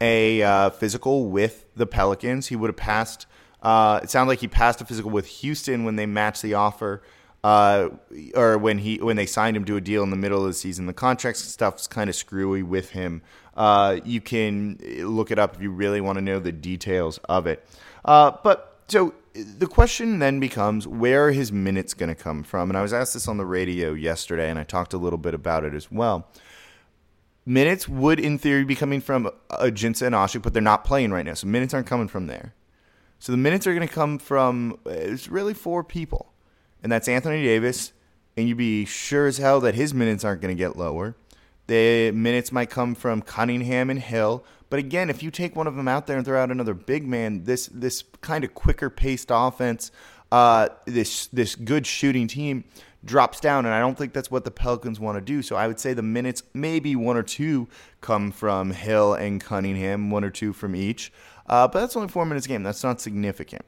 a 0.00 0.40
uh, 0.40 0.70
physical 0.70 1.26
with 1.26 1.66
the 1.74 1.86
Pelicans. 1.86 2.46
He 2.46 2.54
would 2.54 2.68
have 2.68 2.76
passed. 2.76 3.26
Uh, 3.60 3.98
it 4.04 4.08
sounded 4.08 4.30
like 4.30 4.38
he 4.38 4.46
passed 4.46 4.80
a 4.80 4.84
physical 4.84 5.10
with 5.10 5.26
Houston 5.26 5.82
when 5.82 5.96
they 5.96 6.06
matched 6.06 6.42
the 6.42 6.54
offer 6.54 7.02
uh, 7.44 7.90
or 8.34 8.56
when 8.56 8.78
he 8.78 8.96
when 8.96 9.16
they 9.16 9.26
signed 9.26 9.54
him 9.54 9.66
to 9.66 9.76
a 9.76 9.80
deal 9.80 10.02
in 10.02 10.08
the 10.08 10.16
middle 10.16 10.40
of 10.40 10.46
the 10.46 10.54
season. 10.54 10.86
The 10.86 10.94
contract 10.94 11.36
stuff's 11.36 11.86
kind 11.86 12.08
of 12.08 12.16
screwy 12.16 12.62
with 12.62 12.90
him. 12.90 13.20
Uh, 13.54 14.00
you 14.02 14.22
can 14.22 14.78
look 15.00 15.30
it 15.30 15.38
up 15.38 15.54
if 15.54 15.60
you 15.60 15.70
really 15.70 16.00
want 16.00 16.16
to 16.16 16.22
know 16.22 16.38
the 16.38 16.52
details 16.52 17.18
of 17.28 17.46
it. 17.46 17.62
Uh, 18.02 18.32
but 18.42 18.80
so 18.88 19.12
the 19.34 19.66
question 19.66 20.20
then 20.20 20.40
becomes 20.40 20.88
where 20.88 21.26
are 21.26 21.32
his 21.32 21.52
minutes 21.52 21.92
going 21.92 22.08
to 22.08 22.14
come 22.14 22.42
from? 22.42 22.70
And 22.70 22.78
I 22.78 22.82
was 22.82 22.94
asked 22.94 23.12
this 23.12 23.28
on 23.28 23.36
the 23.36 23.44
radio 23.44 23.92
yesterday, 23.92 24.48
and 24.48 24.58
I 24.58 24.64
talked 24.64 24.94
a 24.94 24.98
little 24.98 25.18
bit 25.18 25.34
about 25.34 25.64
it 25.64 25.74
as 25.74 25.92
well. 25.92 26.26
Minutes 27.44 27.86
would, 27.86 28.18
in 28.18 28.38
theory, 28.38 28.64
be 28.64 28.74
coming 28.74 29.02
from 29.02 29.30
Ajinça 29.50 30.06
and 30.06 30.14
Asik, 30.14 30.40
but 30.40 30.54
they're 30.54 30.62
not 30.62 30.82
playing 30.82 31.12
right 31.12 31.26
now, 31.26 31.34
so 31.34 31.46
minutes 31.46 31.74
aren't 31.74 31.86
coming 31.86 32.08
from 32.08 32.26
there. 32.26 32.54
So 33.18 33.32
the 33.32 33.38
minutes 33.38 33.66
are 33.66 33.74
going 33.74 33.86
to 33.86 33.94
come 33.94 34.18
from 34.18 34.78
it's 34.86 35.28
really 35.28 35.52
four 35.52 35.84
people 35.84 36.33
and 36.84 36.92
that's 36.92 37.08
Anthony 37.08 37.42
Davis. 37.42 37.92
And 38.36 38.46
you'd 38.46 38.58
be 38.58 38.84
sure 38.84 39.26
as 39.26 39.38
hell 39.38 39.60
that 39.60 39.74
his 39.74 39.94
minutes 39.94 40.22
aren't 40.22 40.42
going 40.42 40.54
to 40.54 40.58
get 40.58 40.76
lower. 40.76 41.16
The 41.66 42.10
minutes 42.12 42.52
might 42.52 42.68
come 42.68 42.94
from 42.94 43.22
Cunningham 43.22 43.90
and 43.90 43.98
Hill. 43.98 44.44
But 44.68 44.80
again, 44.80 45.08
if 45.08 45.22
you 45.22 45.30
take 45.30 45.56
one 45.56 45.66
of 45.66 45.76
them 45.76 45.88
out 45.88 46.06
there 46.06 46.16
and 46.16 46.26
throw 46.26 46.40
out 46.40 46.50
another 46.50 46.74
big 46.74 47.06
man, 47.06 47.44
this 47.44 47.68
this 47.72 48.04
kind 48.20 48.44
of 48.44 48.54
quicker 48.54 48.90
paced 48.90 49.28
offense, 49.30 49.90
uh, 50.30 50.68
this 50.84 51.26
this 51.28 51.54
good 51.54 51.86
shooting 51.86 52.26
team 52.26 52.64
drops 53.04 53.40
down, 53.40 53.66
and 53.66 53.74
I 53.74 53.80
don't 53.80 53.96
think 53.96 54.12
that's 54.12 54.30
what 54.30 54.44
the 54.44 54.50
Pelicans 54.50 54.98
want 55.00 55.16
to 55.16 55.20
do. 55.22 55.42
So 55.42 55.56
I 55.56 55.68
would 55.68 55.78
say 55.78 55.94
the 55.94 56.02
minutes, 56.02 56.42
maybe 56.52 56.96
one 56.96 57.16
or 57.16 57.22
two, 57.22 57.68
come 58.00 58.30
from 58.30 58.72
Hill 58.72 59.14
and 59.14 59.40
Cunningham, 59.40 60.10
one 60.10 60.24
or 60.24 60.30
two 60.30 60.52
from 60.52 60.74
each. 60.74 61.12
Uh, 61.46 61.68
but 61.68 61.80
that's 61.80 61.96
only 61.96 62.08
four 62.08 62.26
minutes 62.26 62.46
a 62.46 62.48
game. 62.48 62.62
That's 62.62 62.82
not 62.82 63.00
significant 63.00 63.64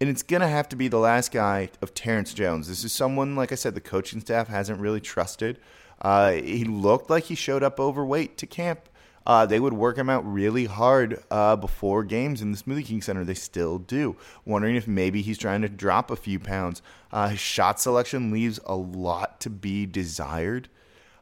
and 0.00 0.10
it's 0.10 0.22
going 0.22 0.42
to 0.42 0.48
have 0.48 0.68
to 0.68 0.76
be 0.76 0.88
the 0.88 0.98
last 0.98 1.32
guy 1.32 1.70
of 1.80 1.94
Terrence 1.94 2.34
Jones. 2.34 2.68
This 2.68 2.84
is 2.84 2.92
someone, 2.92 3.34
like 3.36 3.52
I 3.52 3.54
said, 3.54 3.74
the 3.74 3.80
coaching 3.80 4.20
staff 4.20 4.48
hasn't 4.48 4.80
really 4.80 5.00
trusted. 5.00 5.58
Uh, 6.00 6.32
he 6.32 6.64
looked 6.64 7.08
like 7.08 7.24
he 7.24 7.34
showed 7.34 7.62
up 7.62 7.80
overweight 7.80 8.36
to 8.38 8.46
camp. 8.46 8.88
Uh, 9.26 9.44
they 9.44 9.58
would 9.58 9.72
work 9.72 9.98
him 9.98 10.08
out 10.08 10.22
really 10.30 10.66
hard 10.66 11.20
uh, 11.30 11.56
before 11.56 12.04
games 12.04 12.42
in 12.42 12.52
the 12.52 12.58
Smoothie 12.58 12.84
King 12.84 13.02
Center. 13.02 13.24
They 13.24 13.34
still 13.34 13.78
do. 13.78 14.16
Wondering 14.44 14.76
if 14.76 14.86
maybe 14.86 15.22
he's 15.22 15.38
trying 15.38 15.62
to 15.62 15.68
drop 15.68 16.10
a 16.10 16.16
few 16.16 16.38
pounds. 16.38 16.80
Uh, 17.10 17.30
his 17.30 17.40
shot 17.40 17.80
selection 17.80 18.30
leaves 18.30 18.60
a 18.66 18.76
lot 18.76 19.40
to 19.40 19.50
be 19.50 19.84
desired. 19.84 20.68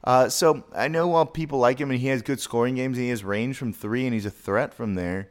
Uh, 0.02 0.28
so 0.28 0.64
I 0.74 0.88
know 0.88 1.06
while 1.08 1.24
people 1.24 1.60
like 1.60 1.80
him 1.80 1.90
and 1.90 2.00
he 2.00 2.08
has 2.08 2.20
good 2.20 2.40
scoring 2.40 2.74
games, 2.74 2.98
and 2.98 3.04
he 3.04 3.10
has 3.10 3.24
range 3.24 3.56
from 3.56 3.72
three 3.72 4.04
and 4.04 4.12
he's 4.12 4.26
a 4.26 4.30
threat 4.30 4.74
from 4.74 4.96
there 4.96 5.30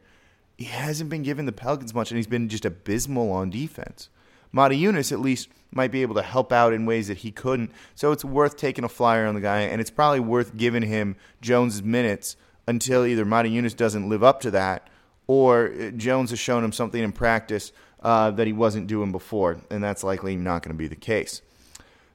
he 0.56 0.64
hasn't 0.64 1.10
been 1.10 1.22
given 1.22 1.46
the 1.46 1.52
Pelicans 1.52 1.94
much, 1.94 2.10
and 2.10 2.16
he's 2.16 2.26
been 2.26 2.48
just 2.48 2.64
abysmal 2.64 3.32
on 3.32 3.50
defense. 3.50 4.08
Motiejunas 4.54 5.10
at 5.10 5.20
least 5.20 5.48
might 5.72 5.90
be 5.90 6.02
able 6.02 6.14
to 6.14 6.22
help 6.22 6.52
out 6.52 6.72
in 6.72 6.86
ways 6.86 7.08
that 7.08 7.18
he 7.18 7.32
couldn't. 7.32 7.72
So 7.94 8.12
it's 8.12 8.24
worth 8.24 8.56
taking 8.56 8.84
a 8.84 8.88
flyer 8.88 9.26
on 9.26 9.34
the 9.34 9.40
guy, 9.40 9.60
and 9.60 9.80
it's 9.80 9.90
probably 9.90 10.20
worth 10.20 10.56
giving 10.56 10.82
him 10.82 11.16
Jones's 11.40 11.82
minutes 11.82 12.36
until 12.66 13.04
either 13.04 13.24
Motiejunas 13.24 13.76
doesn't 13.76 14.08
live 14.08 14.22
up 14.22 14.40
to 14.42 14.50
that, 14.52 14.88
or 15.26 15.90
Jones 15.96 16.30
has 16.30 16.38
shown 16.38 16.62
him 16.62 16.72
something 16.72 17.02
in 17.02 17.12
practice 17.12 17.72
uh, 18.02 18.30
that 18.30 18.46
he 18.46 18.52
wasn't 18.52 18.86
doing 18.86 19.10
before, 19.10 19.58
and 19.70 19.82
that's 19.82 20.04
likely 20.04 20.36
not 20.36 20.62
going 20.62 20.74
to 20.74 20.78
be 20.78 20.88
the 20.88 20.94
case. 20.94 21.42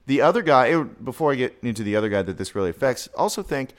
The 0.06 0.22
other 0.22 0.42
guy, 0.42 0.82
before 0.82 1.32
I 1.32 1.34
get 1.34 1.58
into 1.62 1.82
the 1.82 1.94
other 1.94 2.08
guy 2.08 2.22
that 2.22 2.38
this 2.38 2.54
really 2.54 2.70
affects, 2.70 3.08
also 3.16 3.42
think 3.42 3.74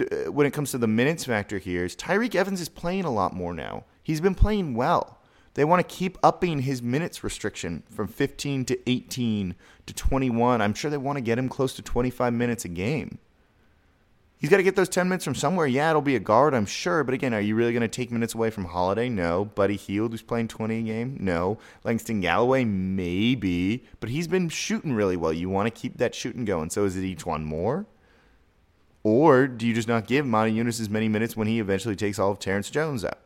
uh, 0.00 0.30
when 0.30 0.46
it 0.46 0.52
comes 0.52 0.70
to 0.70 0.78
the 0.78 0.86
minutes 0.86 1.24
factor 1.24 1.58
here 1.58 1.84
is 1.84 1.96
Tyreke 1.96 2.34
Evans 2.34 2.60
is 2.60 2.68
playing 2.68 3.04
a 3.04 3.10
lot 3.10 3.34
more 3.34 3.52
now. 3.52 3.84
He's 4.04 4.20
been 4.20 4.36
playing 4.36 4.74
well. 4.74 5.18
They 5.54 5.64
want 5.64 5.88
to 5.88 5.94
keep 5.94 6.18
upping 6.22 6.60
his 6.60 6.82
minutes 6.82 7.24
restriction 7.24 7.82
from 7.90 8.06
15 8.06 8.64
to 8.66 8.90
18 8.90 9.54
to 9.86 9.94
21. 9.94 10.60
I'm 10.60 10.74
sure 10.74 10.90
they 10.90 10.96
want 10.96 11.16
to 11.16 11.22
get 11.22 11.38
him 11.38 11.48
close 11.48 11.74
to 11.74 11.82
25 11.82 12.32
minutes 12.32 12.64
a 12.64 12.68
game. 12.68 13.18
He's 14.36 14.50
got 14.50 14.58
to 14.58 14.62
get 14.62 14.76
those 14.76 14.90
10 14.90 15.08
minutes 15.08 15.24
from 15.24 15.34
somewhere. 15.34 15.66
Yeah, 15.66 15.88
it'll 15.88 16.02
be 16.02 16.16
a 16.16 16.20
guard, 16.20 16.52
I'm 16.52 16.66
sure. 16.66 17.02
But 17.02 17.14
again, 17.14 17.32
are 17.32 17.40
you 17.40 17.54
really 17.54 17.72
going 17.72 17.80
to 17.80 17.88
take 17.88 18.10
minutes 18.10 18.34
away 18.34 18.50
from 18.50 18.66
Holiday? 18.66 19.08
No. 19.08 19.46
Buddy 19.46 19.76
Hield, 19.76 20.10
who's 20.10 20.20
playing 20.20 20.48
20 20.48 20.80
a 20.80 20.82
game? 20.82 21.16
No. 21.18 21.56
Langston 21.82 22.20
Galloway? 22.20 22.64
Maybe. 22.64 23.84
But 24.00 24.10
he's 24.10 24.28
been 24.28 24.50
shooting 24.50 24.92
really 24.92 25.16
well. 25.16 25.32
You 25.32 25.48
want 25.48 25.72
to 25.72 25.80
keep 25.80 25.96
that 25.96 26.14
shooting 26.14 26.44
going. 26.44 26.68
So 26.68 26.84
is 26.84 26.94
it 26.94 27.04
each 27.04 27.24
one 27.24 27.44
more? 27.44 27.86
Or 29.02 29.46
do 29.46 29.66
you 29.66 29.72
just 29.72 29.88
not 29.88 30.06
give 30.06 30.26
Motiejunas 30.26 30.80
as 30.80 30.90
many 30.90 31.08
minutes 31.08 31.36
when 31.36 31.46
he 31.46 31.58
eventually 31.58 31.96
takes 31.96 32.18
all 32.18 32.32
of 32.32 32.38
Terrence 32.38 32.68
Jones 32.68 33.02
out? 33.02 33.20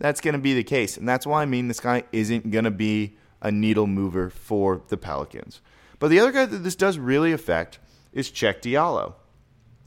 That's 0.00 0.20
going 0.20 0.32
to 0.34 0.40
be 0.40 0.54
the 0.54 0.64
case. 0.64 0.96
And 0.96 1.08
that's 1.08 1.26
why 1.26 1.42
I 1.42 1.46
mean 1.46 1.68
this 1.68 1.78
guy 1.78 2.02
isn't 2.10 2.50
going 2.50 2.64
to 2.64 2.70
be 2.72 3.16
a 3.40 3.52
needle 3.52 3.86
mover 3.86 4.30
for 4.30 4.82
the 4.88 4.96
Pelicans. 4.96 5.60
But 5.98 6.08
the 6.08 6.18
other 6.18 6.32
guy 6.32 6.46
that 6.46 6.58
this 6.58 6.74
does 6.74 6.98
really 6.98 7.30
affect 7.30 7.78
is 8.12 8.30
Cheick 8.30 8.60
Diallo. 8.62 9.14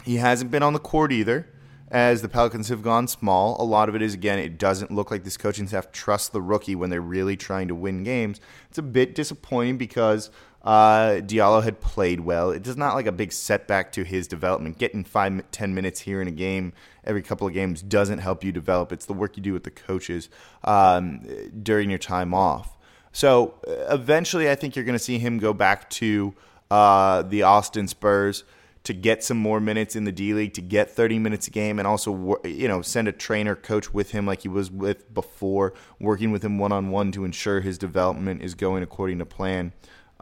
He 0.05 0.17
hasn't 0.17 0.51
been 0.51 0.63
on 0.63 0.73
the 0.73 0.79
court 0.79 1.11
either. 1.11 1.49
as 1.93 2.23
the 2.23 2.27
Pelicans 2.27 2.69
have 2.69 2.81
gone 2.81 3.07
small. 3.07 3.55
A 3.61 3.63
lot 3.63 3.87
of 3.87 3.93
it 3.95 4.01
is, 4.01 4.15
again, 4.15 4.39
it 4.39 4.57
doesn't 4.57 4.89
look 4.89 5.11
like 5.11 5.23
this 5.23 5.37
coaching 5.37 5.67
staff 5.67 5.91
trusts 5.91 6.27
the 6.27 6.41
rookie 6.41 6.75
when 6.75 6.89
they're 6.89 6.99
really 6.99 7.37
trying 7.37 7.67
to 7.67 7.75
win 7.75 8.03
games. 8.03 8.41
It's 8.69 8.79
a 8.79 8.83
bit 8.83 9.13
disappointing 9.13 9.77
because 9.77 10.31
uh, 10.63 11.19
Diallo 11.21 11.63
had 11.63 11.81
played 11.81 12.21
well. 12.21 12.51
It 12.51 12.65
is 12.65 12.77
not 12.77 12.95
like 12.95 13.07
a 13.07 13.11
big 13.11 13.31
setback 13.31 13.91
to 13.93 14.03
his 14.03 14.27
development. 14.27 14.77
Getting 14.77 15.03
five, 15.03 15.43
ten 15.51 15.73
minutes 15.73 16.01
here 16.01 16.21
in 16.21 16.27
a 16.27 16.31
game 16.31 16.73
every 17.03 17.21
couple 17.21 17.45
of 17.47 17.53
games 17.53 17.81
doesn't 17.81 18.19
help 18.19 18.43
you 18.43 18.51
develop. 18.51 18.91
It's 18.91 19.05
the 19.05 19.13
work 19.13 19.35
you 19.35 19.43
do 19.43 19.53
with 19.53 19.63
the 19.63 19.71
coaches 19.71 20.29
um, 20.63 21.21
during 21.61 21.89
your 21.89 21.99
time 21.99 22.33
off. 22.33 22.77
So 23.11 23.55
eventually, 23.67 24.49
I 24.49 24.55
think 24.55 24.75
you're 24.75 24.85
going 24.85 24.97
to 24.97 25.03
see 25.03 25.19
him 25.19 25.37
go 25.37 25.53
back 25.53 25.89
to 25.91 26.33
uh, 26.71 27.21
the 27.23 27.43
Austin 27.43 27.87
Spurs 27.87 28.43
to 28.83 28.93
get 28.93 29.23
some 29.23 29.37
more 29.37 29.59
minutes 29.61 29.95
in 29.95 30.03
the 30.03 30.11
D 30.11 30.33
League, 30.33 30.53
to 30.55 30.61
get 30.61 30.89
30 30.89 31.19
minutes 31.19 31.47
a 31.47 31.51
game, 31.51 31.79
and 31.79 31.87
also 31.87 32.39
you 32.43 32.67
know 32.67 32.81
send 32.81 33.07
a 33.07 33.11
trainer 33.11 33.55
coach 33.55 33.93
with 33.93 34.11
him 34.11 34.25
like 34.25 34.41
he 34.41 34.49
was 34.49 34.71
with 34.71 35.13
before, 35.13 35.73
working 35.99 36.31
with 36.31 36.43
him 36.43 36.57
one 36.57 36.71
on 36.71 36.89
one 36.89 37.11
to 37.11 37.23
ensure 37.23 37.61
his 37.61 37.77
development 37.77 38.41
is 38.41 38.55
going 38.55 38.81
according 38.83 39.19
to 39.19 39.25
plan. 39.25 39.73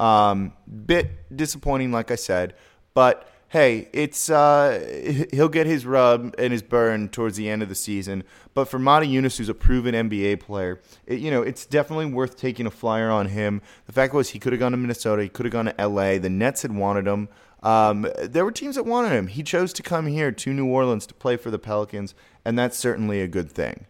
Um, 0.01 0.53
bit 0.87 1.35
disappointing, 1.35 1.91
like 1.91 2.09
I 2.09 2.15
said, 2.15 2.55
but 2.95 3.29
hey, 3.49 3.87
it's 3.93 4.31
uh, 4.31 5.27
he'll 5.31 5.47
get 5.47 5.67
his 5.67 5.85
rub 5.85 6.33
and 6.39 6.51
his 6.51 6.63
burn 6.63 7.07
towards 7.09 7.37
the 7.37 7.47
end 7.47 7.61
of 7.61 7.69
the 7.69 7.75
season. 7.75 8.23
But 8.55 8.65
for 8.65 8.79
Motiejunas, 8.79 9.37
who's 9.37 9.47
a 9.47 9.53
proven 9.53 9.93
NBA 9.93 10.39
player, 10.39 10.81
it, 11.05 11.19
you 11.19 11.29
know 11.29 11.43
it's 11.43 11.67
definitely 11.67 12.07
worth 12.07 12.35
taking 12.35 12.65
a 12.65 12.71
flyer 12.71 13.11
on 13.11 13.27
him. 13.27 13.61
The 13.85 13.91
fact 13.91 14.15
was 14.15 14.29
he 14.29 14.39
could 14.39 14.53
have 14.53 14.59
gone 14.59 14.71
to 14.71 14.77
Minnesota, 14.77 15.21
he 15.21 15.29
could 15.29 15.45
have 15.45 15.53
gone 15.53 15.65
to 15.65 15.87
LA. 15.87 16.17
The 16.17 16.31
Nets 16.31 16.63
had 16.63 16.73
wanted 16.73 17.05
him. 17.05 17.29
Um, 17.61 18.07
there 18.17 18.43
were 18.43 18.51
teams 18.51 18.77
that 18.77 18.87
wanted 18.87 19.11
him. 19.11 19.27
He 19.27 19.43
chose 19.43 19.71
to 19.73 19.83
come 19.83 20.07
here 20.07 20.31
to 20.31 20.51
New 20.51 20.65
Orleans 20.65 21.05
to 21.05 21.13
play 21.13 21.37
for 21.37 21.51
the 21.51 21.59
Pelicans, 21.59 22.15
and 22.43 22.57
that's 22.57 22.75
certainly 22.75 23.21
a 23.21 23.27
good 23.27 23.51
thing. 23.51 23.85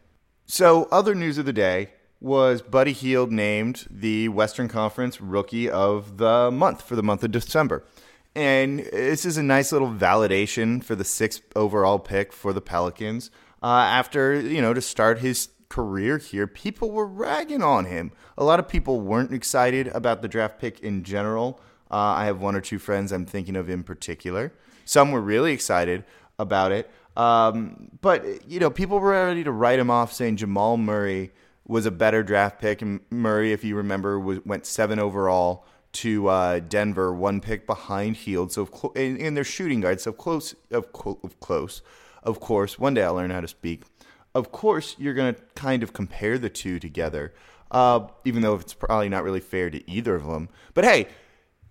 So, 0.45 0.89
other 0.91 1.15
news 1.15 1.37
of 1.37 1.45
the 1.45 1.53
day 1.53 1.91
was 2.21 2.61
Buddy 2.61 2.93
Hield 2.93 3.31
named 3.31 3.87
the 3.89 4.29
Western 4.29 4.67
Conference 4.67 5.19
Rookie 5.19 5.69
of 5.69 6.17
the 6.17 6.51
Month 6.51 6.83
for 6.83 6.95
the 6.95 7.03
month 7.03 7.23
of 7.23 7.31
December. 7.31 7.83
And 8.35 8.79
this 8.79 9.25
is 9.25 9.37
a 9.37 9.43
nice 9.43 9.71
little 9.71 9.89
validation 9.89 10.83
for 10.83 10.95
the 10.95 11.03
sixth 11.03 11.41
overall 11.55 11.99
pick 11.99 12.31
for 12.31 12.53
the 12.53 12.61
Pelicans. 12.61 13.31
Uh, 13.61 13.65
after, 13.65 14.39
you 14.39 14.61
know, 14.61 14.73
to 14.73 14.81
start 14.81 15.19
his 15.19 15.49
career 15.67 16.19
here, 16.19 16.45
people 16.47 16.91
were 16.91 17.07
ragging 17.07 17.63
on 17.63 17.85
him. 17.85 18.11
A 18.37 18.43
lot 18.43 18.59
of 18.59 18.67
people 18.67 19.01
weren't 19.01 19.33
excited 19.33 19.87
about 19.87 20.21
the 20.21 20.27
draft 20.27 20.59
pick 20.59 20.79
in 20.79 21.03
general. 21.03 21.59
Uh, 21.89 21.95
I 21.95 22.25
have 22.25 22.39
one 22.39 22.55
or 22.55 22.61
two 22.61 22.79
friends 22.79 23.11
I'm 23.11 23.25
thinking 23.25 23.55
of 23.55 23.69
in 23.69 23.83
particular. 23.83 24.53
Some 24.85 25.11
were 25.11 25.21
really 25.21 25.53
excited 25.53 26.05
about 26.37 26.71
it. 26.71 26.89
Um, 27.17 27.89
but, 27.99 28.47
you 28.47 28.59
know, 28.59 28.69
people 28.69 28.99
were 28.99 29.09
ready 29.09 29.43
to 29.43 29.51
write 29.51 29.79
him 29.79 29.89
off 29.89 30.13
saying 30.13 30.37
Jamal 30.37 30.77
Murray 30.77 31.31
was 31.67 31.85
a 31.85 31.91
better 31.91 32.23
draft 32.23 32.59
pick. 32.59 32.81
And 32.81 33.01
Murray, 33.09 33.53
if 33.53 33.63
you 33.63 33.75
remember, 33.75 34.19
was, 34.19 34.39
went 34.45 34.65
seven 34.65 34.99
overall 34.99 35.65
to 35.93 36.27
uh, 36.27 36.59
Denver, 36.59 37.13
one 37.13 37.41
pick 37.41 37.67
behind 37.67 38.17
Hield. 38.17 38.51
So, 38.51 38.67
in, 38.95 39.17
in, 39.17 39.33
their 39.33 39.43
shooting 39.43 39.81
guard, 39.81 39.99
so 39.99 40.11
close, 40.11 40.55
of, 40.71 40.87
of 41.23 41.39
close, 41.39 41.81
of 42.23 42.39
course. 42.39 42.79
One 42.79 42.93
day 42.93 43.03
I'll 43.03 43.15
learn 43.15 43.31
how 43.31 43.41
to 43.41 43.47
speak. 43.47 43.83
Of 44.33 44.51
course, 44.51 44.95
you're 44.97 45.13
going 45.13 45.35
to 45.35 45.41
kind 45.55 45.83
of 45.83 45.91
compare 45.91 46.37
the 46.37 46.49
two 46.49 46.79
together, 46.79 47.33
uh, 47.69 48.07
even 48.23 48.41
though 48.41 48.55
it's 48.55 48.73
probably 48.73 49.09
not 49.09 49.23
really 49.23 49.41
fair 49.41 49.69
to 49.69 49.91
either 49.91 50.15
of 50.15 50.25
them. 50.25 50.47
But 50.73 50.85
hey, 50.85 51.07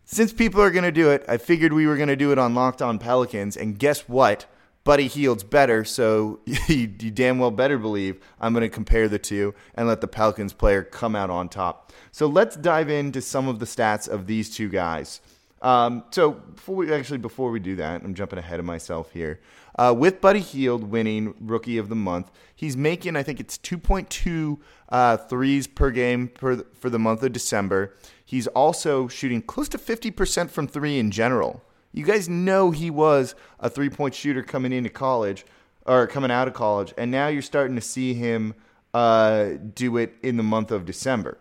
since 0.04 0.32
people 0.32 0.60
are 0.60 0.70
going 0.70 0.84
to 0.84 0.92
do 0.92 1.10
it, 1.10 1.24
I 1.28 1.36
figured 1.36 1.72
we 1.72 1.86
were 1.86 1.96
going 1.96 2.08
to 2.08 2.16
do 2.16 2.32
it 2.32 2.38
on 2.38 2.54
Locked 2.54 2.82
On 2.82 2.98
Pelicans. 2.98 3.56
And 3.56 3.78
guess 3.78 4.08
what? 4.08 4.46
Buddy 4.82 5.08
Hield's 5.08 5.44
better, 5.44 5.84
so 5.84 6.40
you, 6.46 6.56
you 6.98 7.10
damn 7.10 7.38
well 7.38 7.50
better 7.50 7.78
believe 7.78 8.20
I'm 8.40 8.52
going 8.52 8.62
to 8.62 8.74
compare 8.74 9.08
the 9.08 9.18
two 9.18 9.54
and 9.74 9.86
let 9.86 10.00
the 10.00 10.08
Pelicans 10.08 10.52
player 10.52 10.82
come 10.82 11.14
out 11.14 11.30
on 11.30 11.48
top. 11.48 11.92
So 12.12 12.26
let's 12.26 12.56
dive 12.56 12.88
into 12.88 13.20
some 13.20 13.48
of 13.48 13.58
the 13.58 13.66
stats 13.66 14.08
of 14.08 14.26
these 14.26 14.54
two 14.54 14.68
guys. 14.68 15.20
Um, 15.62 16.04
so 16.10 16.32
before 16.32 16.76
we 16.76 16.92
actually 16.92 17.18
before 17.18 17.50
we 17.50 17.60
do 17.60 17.76
that, 17.76 18.02
I'm 18.02 18.14
jumping 18.14 18.38
ahead 18.38 18.60
of 18.60 18.64
myself 18.64 19.12
here. 19.12 19.40
Uh, 19.78 19.94
with 19.96 20.20
Buddy 20.20 20.40
Hield 20.40 20.84
winning 20.84 21.34
Rookie 21.38 21.78
of 21.78 21.88
the 21.88 21.94
Month, 21.94 22.30
he's 22.54 22.76
making 22.76 23.14
I 23.14 23.22
think 23.22 23.40
it's 23.40 23.58
2.2 23.58 24.58
uh, 24.88 25.16
threes 25.18 25.66
per 25.66 25.90
game 25.90 26.28
per, 26.28 26.64
for 26.78 26.88
the 26.88 26.98
month 26.98 27.22
of 27.22 27.32
December. 27.32 27.94
He's 28.24 28.46
also 28.46 29.08
shooting 29.08 29.42
close 29.42 29.68
to 29.70 29.78
50% 29.78 30.50
from 30.50 30.66
three 30.66 30.98
in 30.98 31.10
general. 31.10 31.62
You 31.92 32.04
guys 32.04 32.28
know 32.28 32.70
he 32.70 32.90
was 32.90 33.34
a 33.58 33.68
three 33.68 33.90
point 33.90 34.14
shooter 34.14 34.42
coming 34.42 34.72
into 34.72 34.90
college 34.90 35.44
or 35.86 36.06
coming 36.06 36.30
out 36.30 36.48
of 36.48 36.54
college, 36.54 36.94
and 36.96 37.10
now 37.10 37.28
you're 37.28 37.42
starting 37.42 37.74
to 37.74 37.82
see 37.82 38.14
him 38.14 38.54
uh, 38.94 39.50
do 39.74 39.96
it 39.96 40.14
in 40.22 40.36
the 40.36 40.42
month 40.42 40.70
of 40.70 40.84
December. 40.84 41.38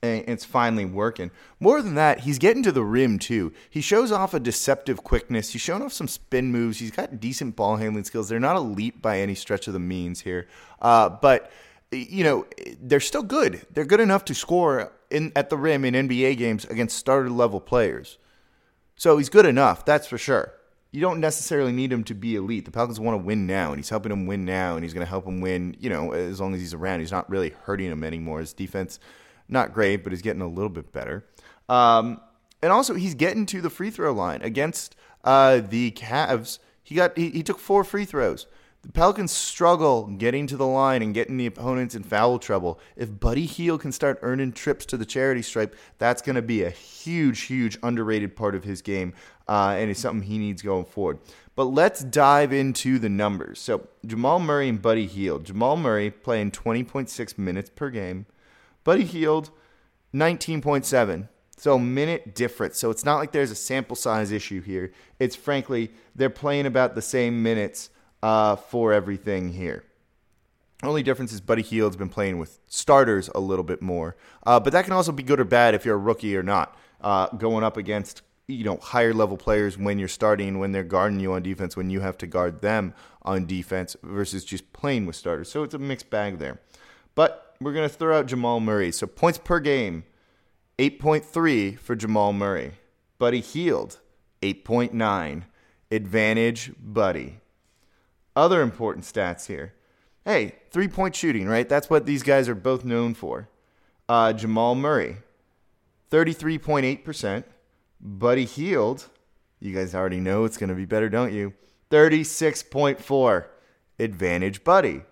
And 0.00 0.24
it's 0.28 0.44
finally 0.44 0.84
working. 0.84 1.32
More 1.58 1.82
than 1.82 1.96
that, 1.96 2.20
he's 2.20 2.38
getting 2.38 2.62
to 2.62 2.70
the 2.70 2.84
rim 2.84 3.18
too. 3.18 3.52
He 3.68 3.80
shows 3.80 4.12
off 4.12 4.32
a 4.32 4.38
deceptive 4.38 5.02
quickness. 5.02 5.50
He's 5.50 5.60
showing 5.60 5.82
off 5.82 5.92
some 5.92 6.06
spin 6.06 6.52
moves. 6.52 6.78
He's 6.78 6.92
got 6.92 7.18
decent 7.18 7.56
ball 7.56 7.76
handling 7.76 8.04
skills. 8.04 8.28
They're 8.28 8.38
not 8.38 8.56
elite 8.56 9.02
by 9.02 9.18
any 9.18 9.34
stretch 9.34 9.66
of 9.66 9.72
the 9.72 9.80
means 9.80 10.20
here, 10.20 10.46
uh, 10.80 11.08
but 11.08 11.50
you 11.90 12.22
know 12.22 12.46
they're 12.80 13.00
still 13.00 13.24
good. 13.24 13.66
They're 13.72 13.84
good 13.84 14.00
enough 14.00 14.24
to 14.26 14.34
score 14.34 14.92
in 15.10 15.32
at 15.34 15.50
the 15.50 15.56
rim 15.56 15.84
in 15.84 15.94
NBA 15.94 16.36
games 16.38 16.64
against 16.66 16.96
starter 16.96 17.30
level 17.30 17.60
players. 17.60 18.18
So 18.98 19.16
he's 19.16 19.28
good 19.28 19.46
enough, 19.46 19.84
that's 19.84 20.08
for 20.08 20.18
sure. 20.18 20.52
You 20.90 21.00
don't 21.00 21.20
necessarily 21.20 21.70
need 21.70 21.92
him 21.92 22.02
to 22.04 22.14
be 22.14 22.34
elite. 22.34 22.64
The 22.64 22.72
Pelicans 22.72 22.98
want 22.98 23.20
to 23.20 23.24
win 23.24 23.46
now, 23.46 23.68
and 23.68 23.78
he's 23.78 23.90
helping 23.90 24.10
them 24.10 24.26
win 24.26 24.44
now, 24.44 24.74
and 24.74 24.82
he's 24.82 24.92
going 24.92 25.06
to 25.06 25.08
help 25.08 25.24
them 25.24 25.40
win. 25.40 25.76
You 25.78 25.88
know, 25.88 26.12
as 26.12 26.40
long 26.40 26.52
as 26.52 26.60
he's 26.60 26.74
around, 26.74 27.00
he's 27.00 27.12
not 27.12 27.30
really 27.30 27.50
hurting 27.62 27.90
them 27.90 28.02
anymore. 28.02 28.40
His 28.40 28.52
defense, 28.52 28.98
not 29.48 29.72
great, 29.72 30.02
but 30.02 30.12
he's 30.12 30.22
getting 30.22 30.42
a 30.42 30.48
little 30.48 30.70
bit 30.70 30.92
better. 30.92 31.24
Um, 31.68 32.20
and 32.60 32.72
also, 32.72 32.94
he's 32.94 33.14
getting 33.14 33.46
to 33.46 33.60
the 33.60 33.70
free 33.70 33.90
throw 33.90 34.12
line 34.12 34.42
against 34.42 34.96
uh, 35.22 35.60
the 35.60 35.92
Cavs. 35.92 36.58
He 36.82 36.96
got 36.96 37.16
he, 37.16 37.30
he 37.30 37.42
took 37.44 37.60
four 37.60 37.84
free 37.84 38.04
throws. 38.04 38.46
The 38.88 38.92
Pelicans 38.92 39.32
struggle 39.32 40.06
getting 40.06 40.46
to 40.46 40.56
the 40.56 40.66
line 40.66 41.02
and 41.02 41.12
getting 41.12 41.36
the 41.36 41.44
opponents 41.44 41.94
in 41.94 42.04
foul 42.04 42.38
trouble. 42.38 42.80
If 42.96 43.20
Buddy 43.20 43.44
Hield 43.44 43.82
can 43.82 43.92
start 43.92 44.18
earning 44.22 44.52
trips 44.52 44.86
to 44.86 44.96
the 44.96 45.04
charity 45.04 45.42
stripe, 45.42 45.76
that's 45.98 46.22
going 46.22 46.36
to 46.36 46.42
be 46.42 46.62
a 46.62 46.70
huge, 46.70 47.42
huge 47.42 47.78
underrated 47.82 48.34
part 48.34 48.54
of 48.54 48.64
his 48.64 48.80
game, 48.80 49.12
uh, 49.46 49.76
and 49.76 49.90
it's 49.90 50.00
something 50.00 50.26
he 50.26 50.38
needs 50.38 50.62
going 50.62 50.86
forward. 50.86 51.18
But 51.54 51.64
let's 51.64 52.02
dive 52.02 52.50
into 52.50 52.98
the 52.98 53.10
numbers. 53.10 53.58
So 53.58 53.88
Jamal 54.06 54.38
Murray 54.38 54.70
and 54.70 54.80
Buddy 54.80 55.06
Hield. 55.06 55.44
Jamal 55.44 55.76
Murray 55.76 56.10
playing 56.10 56.52
20.6 56.52 57.36
minutes 57.36 57.68
per 57.68 57.90
game. 57.90 58.24
Buddy 58.84 59.04
Hield, 59.04 59.50
19.7. 60.14 61.28
So 61.58 61.78
minute 61.78 62.34
difference. 62.34 62.78
So 62.78 62.90
it's 62.90 63.04
not 63.04 63.18
like 63.18 63.32
there's 63.32 63.50
a 63.50 63.54
sample 63.54 63.96
size 63.96 64.32
issue 64.32 64.62
here. 64.62 64.92
It's 65.18 65.36
frankly 65.36 65.90
they're 66.14 66.30
playing 66.30 66.64
about 66.64 66.94
the 66.94 67.02
same 67.02 67.42
minutes 67.42 67.90
uh, 68.22 68.56
for 68.56 68.92
everything 68.92 69.52
here. 69.52 69.84
Only 70.82 71.02
difference 71.02 71.32
is 71.32 71.40
Buddy 71.40 71.62
Hield's 71.62 71.96
been 71.96 72.08
playing 72.08 72.38
with 72.38 72.60
starters 72.68 73.28
a 73.34 73.40
little 73.40 73.64
bit 73.64 73.82
more, 73.82 74.16
uh, 74.46 74.60
but 74.60 74.72
that 74.72 74.84
can 74.84 74.92
also 74.92 75.10
be 75.10 75.24
good 75.24 75.40
or 75.40 75.44
bad 75.44 75.74
if 75.74 75.84
you're 75.84 75.96
a 75.96 75.98
rookie 75.98 76.36
or 76.36 76.42
not. 76.42 76.76
Uh, 77.00 77.28
going 77.28 77.64
up 77.64 77.76
against 77.76 78.22
you 78.46 78.64
know 78.64 78.76
higher 78.78 79.12
level 79.12 79.36
players 79.36 79.76
when 79.76 79.98
you're 79.98 80.08
starting, 80.08 80.58
when 80.58 80.72
they're 80.72 80.84
guarding 80.84 81.18
you 81.18 81.32
on 81.32 81.42
defense, 81.42 81.76
when 81.76 81.90
you 81.90 82.00
have 82.00 82.16
to 82.18 82.26
guard 82.26 82.60
them 82.60 82.94
on 83.22 83.44
defense 83.44 83.96
versus 84.04 84.44
just 84.44 84.72
playing 84.72 85.04
with 85.04 85.16
starters. 85.16 85.50
So 85.50 85.64
it's 85.64 85.74
a 85.74 85.78
mixed 85.78 86.10
bag 86.10 86.38
there. 86.38 86.60
But 87.16 87.56
we're 87.60 87.72
gonna 87.72 87.88
throw 87.88 88.16
out 88.16 88.26
Jamal 88.26 88.60
Murray. 88.60 88.92
So 88.92 89.08
points 89.08 89.38
per 89.38 89.58
game, 89.58 90.04
8.3 90.78 91.76
for 91.78 91.96
Jamal 91.96 92.32
Murray. 92.32 92.74
Buddy 93.18 93.40
Hield, 93.40 93.98
8.9. 94.42 95.42
Advantage 95.90 96.72
Buddy. 96.78 97.40
Other 98.38 98.62
important 98.62 99.04
stats 99.04 99.46
here. 99.46 99.74
Hey, 100.24 100.54
three 100.70 100.86
point 100.86 101.16
shooting, 101.16 101.48
right? 101.48 101.68
That's 101.68 101.90
what 101.90 102.06
these 102.06 102.22
guys 102.22 102.48
are 102.48 102.54
both 102.54 102.84
known 102.84 103.14
for. 103.14 103.48
Uh, 104.08 104.32
Jamal 104.32 104.76
Murray, 104.76 105.16
33.8%. 106.12 107.42
Buddy 108.00 108.44
Hield, 108.44 109.08
you 109.58 109.74
guys 109.74 109.92
already 109.92 110.20
know 110.20 110.44
it's 110.44 110.56
going 110.56 110.68
to 110.68 110.76
be 110.76 110.84
better, 110.84 111.08
don't 111.08 111.32
you? 111.32 111.52
36.4. 111.90 113.46
Advantage 113.98 114.62
Buddy. 114.62 115.02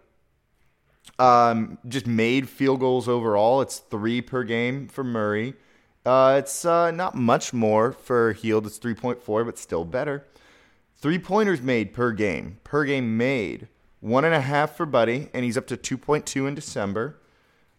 Um, 1.18 1.78
just 1.88 2.06
made 2.06 2.48
field 2.48 2.78
goals 2.78 3.08
overall. 3.08 3.60
It's 3.60 3.78
three 3.78 4.20
per 4.20 4.44
game 4.44 4.86
for 4.86 5.02
Murray. 5.02 5.54
Uh, 6.04 6.36
it's 6.38 6.64
uh, 6.64 6.92
not 6.92 7.16
much 7.16 7.52
more 7.52 7.90
for 7.90 8.34
Hield. 8.34 8.66
It's 8.66 8.78
3.4, 8.78 9.44
but 9.44 9.58
still 9.58 9.84
better. 9.84 10.24
Three 10.98 11.18
pointers 11.18 11.60
made 11.60 11.92
per 11.92 12.12
game. 12.12 12.58
Per 12.64 12.84
game 12.84 13.16
made. 13.16 13.68
One 14.00 14.24
and 14.24 14.34
a 14.34 14.40
half 14.40 14.76
for 14.76 14.86
Buddy, 14.86 15.28
and 15.34 15.44
he's 15.44 15.58
up 15.58 15.66
to 15.66 15.76
2.2 15.76 16.48
in 16.48 16.54
December. 16.54 17.18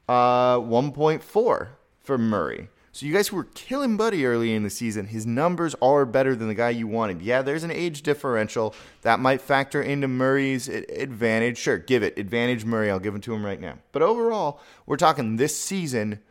Uh, 0.07 0.57
1.4 0.59 1.21
for 1.21 2.17
Murray. 2.17 2.69
So 2.91 3.05
you 3.05 3.13
guys 3.13 3.31
were 3.31 3.43
killing 3.43 3.97
Buddy 3.97 4.25
early 4.25 4.53
in 4.53 4.63
the 4.63 4.69
season, 4.69 5.07
his 5.07 5.25
numbers 5.25 5.75
are 5.81 6.05
better 6.05 6.35
than 6.35 6.47
the 6.47 6.55
guy 6.55 6.69
you 6.69 6.87
wanted. 6.87 7.21
Yeah, 7.21 7.41
there's 7.43 7.63
an 7.63 7.71
age 7.71 8.01
differential 8.01 8.73
that 9.01 9.19
might 9.19 9.41
factor 9.41 9.81
into 9.81 10.07
Murray's 10.07 10.67
advantage. 10.67 11.57
Sure, 11.57 11.77
give 11.77 12.01
it 12.01 12.17
advantage 12.17 12.65
Murray. 12.65 12.89
I'll 12.89 12.99
give 12.99 13.15
it 13.15 13.21
to 13.23 13.33
him 13.33 13.45
right 13.45 13.61
now. 13.61 13.77
But 13.91 14.01
overall, 14.01 14.61
we're 14.85 14.97
talking 14.97 15.35
this 15.35 15.59
season. 15.59 16.21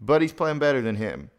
Buddy's 0.00 0.32
playing 0.32 0.58
better 0.58 0.80
than 0.80 0.96
him. 0.96 1.30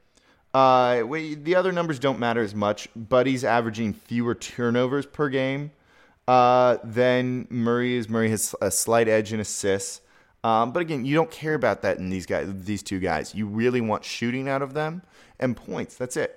Uh, 0.53 1.03
we, 1.05 1.35
the 1.35 1.55
other 1.55 1.71
numbers 1.71 1.99
don't 1.99 2.19
matter 2.19 2.41
as 2.41 2.55
much. 2.55 2.87
Buddy's 2.95 3.43
averaging 3.43 3.93
fewer 3.93 4.33
turnovers 4.33 5.05
per 5.05 5.29
game 5.29 5.71
uh, 6.27 6.77
than 6.83 7.47
Murray 7.49 7.95
is. 7.95 8.09
Murray 8.09 8.29
has 8.29 8.55
a 8.61 8.71
slight 8.71 9.07
edge 9.07 9.31
in 9.33 9.39
assists. 9.39 10.01
Um, 10.43 10.71
but 10.71 10.79
again, 10.79 11.05
you 11.05 11.15
don't 11.15 11.29
care 11.29 11.53
about 11.53 11.81
that 11.81 11.97
in 11.97 12.09
these 12.09 12.25
guys, 12.25 12.47
these 12.63 12.81
two 12.81 12.99
guys. 12.99 13.35
You 13.35 13.45
really 13.45 13.81
want 13.81 14.05
shooting 14.05 14.47
out 14.47 14.61
of 14.61 14.73
them 14.73 15.03
and 15.39 15.55
points. 15.55 15.95
That's 15.95 16.15
it. 16.17 16.35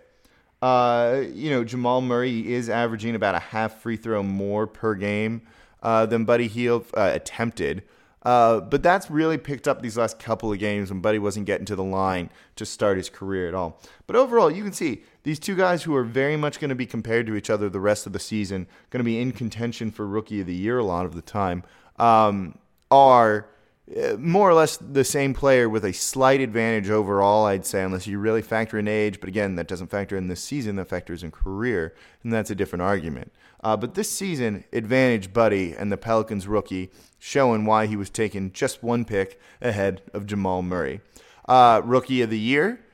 Uh, 0.60 1.22
you 1.32 1.50
know, 1.50 1.64
Jamal 1.64 2.00
Murray 2.00 2.52
is 2.52 2.68
averaging 2.68 3.14
about 3.14 3.34
a 3.34 3.40
half 3.40 3.80
free 3.80 3.96
throw 3.96 4.22
more 4.22 4.66
per 4.66 4.94
game 4.94 5.42
uh, 5.82 6.06
than 6.06 6.24
Buddy 6.24 6.48
Hield 6.48 6.86
uh, 6.94 7.10
attempted. 7.12 7.82
Uh, 8.24 8.60
but 8.60 8.82
that's 8.82 9.10
really 9.10 9.36
picked 9.36 9.66
up 9.66 9.82
these 9.82 9.96
last 9.96 10.18
couple 10.18 10.52
of 10.52 10.58
games 10.58 10.90
when 10.90 11.00
Buddy 11.00 11.18
wasn't 11.18 11.46
getting 11.46 11.66
to 11.66 11.76
the 11.76 11.82
line 11.82 12.30
to 12.56 12.64
start 12.64 12.96
his 12.96 13.10
career 13.10 13.48
at 13.48 13.54
all. 13.54 13.80
But 14.06 14.16
overall, 14.16 14.50
you 14.50 14.62
can 14.62 14.72
see 14.72 15.02
these 15.24 15.38
two 15.38 15.56
guys 15.56 15.82
who 15.82 15.94
are 15.96 16.04
very 16.04 16.36
much 16.36 16.60
going 16.60 16.68
to 16.68 16.74
be 16.76 16.86
compared 16.86 17.26
to 17.26 17.34
each 17.34 17.50
other 17.50 17.68
the 17.68 17.80
rest 17.80 18.06
of 18.06 18.12
the 18.12 18.20
season, 18.20 18.66
going 18.90 19.00
to 19.00 19.04
be 19.04 19.20
in 19.20 19.32
contention 19.32 19.90
for 19.90 20.06
Rookie 20.06 20.40
of 20.40 20.46
the 20.46 20.54
Year 20.54 20.78
a 20.78 20.84
lot 20.84 21.04
of 21.04 21.14
the 21.14 21.22
time, 21.22 21.64
um, 21.98 22.58
are 22.90 23.48
uh, 23.96 24.16
more 24.16 24.48
or 24.48 24.54
less 24.54 24.76
the 24.76 25.04
same 25.04 25.34
player 25.34 25.68
with 25.68 25.84
a 25.84 25.92
slight 25.92 26.40
advantage 26.40 26.88
overall, 26.88 27.46
I'd 27.46 27.66
say, 27.66 27.82
unless 27.82 28.06
you 28.06 28.18
really 28.18 28.42
factor 28.42 28.78
in 28.78 28.86
age. 28.86 29.18
But 29.18 29.28
again, 29.28 29.56
that 29.56 29.66
doesn't 29.66 29.88
factor 29.88 30.16
in 30.16 30.28
this 30.28 30.42
season, 30.42 30.76
that 30.76 30.88
factors 30.88 31.24
in 31.24 31.32
career, 31.32 31.94
and 32.22 32.32
that's 32.32 32.50
a 32.50 32.54
different 32.54 32.82
argument. 32.82 33.32
Uh, 33.62 33.76
but 33.76 33.94
this 33.94 34.10
season, 34.10 34.64
advantage 34.72 35.32
Buddy 35.32 35.72
and 35.72 35.92
the 35.92 35.96
Pelicans 35.96 36.48
rookie, 36.48 36.90
showing 37.18 37.64
why 37.64 37.86
he 37.86 37.96
was 37.96 38.10
taken 38.10 38.52
just 38.52 38.82
one 38.82 39.04
pick 39.04 39.40
ahead 39.60 40.02
of 40.12 40.26
Jamal 40.26 40.62
Murray. 40.62 41.00
Uh, 41.48 41.80
rookie 41.84 42.22
of 42.22 42.30
the 42.30 42.38
year 42.38 42.84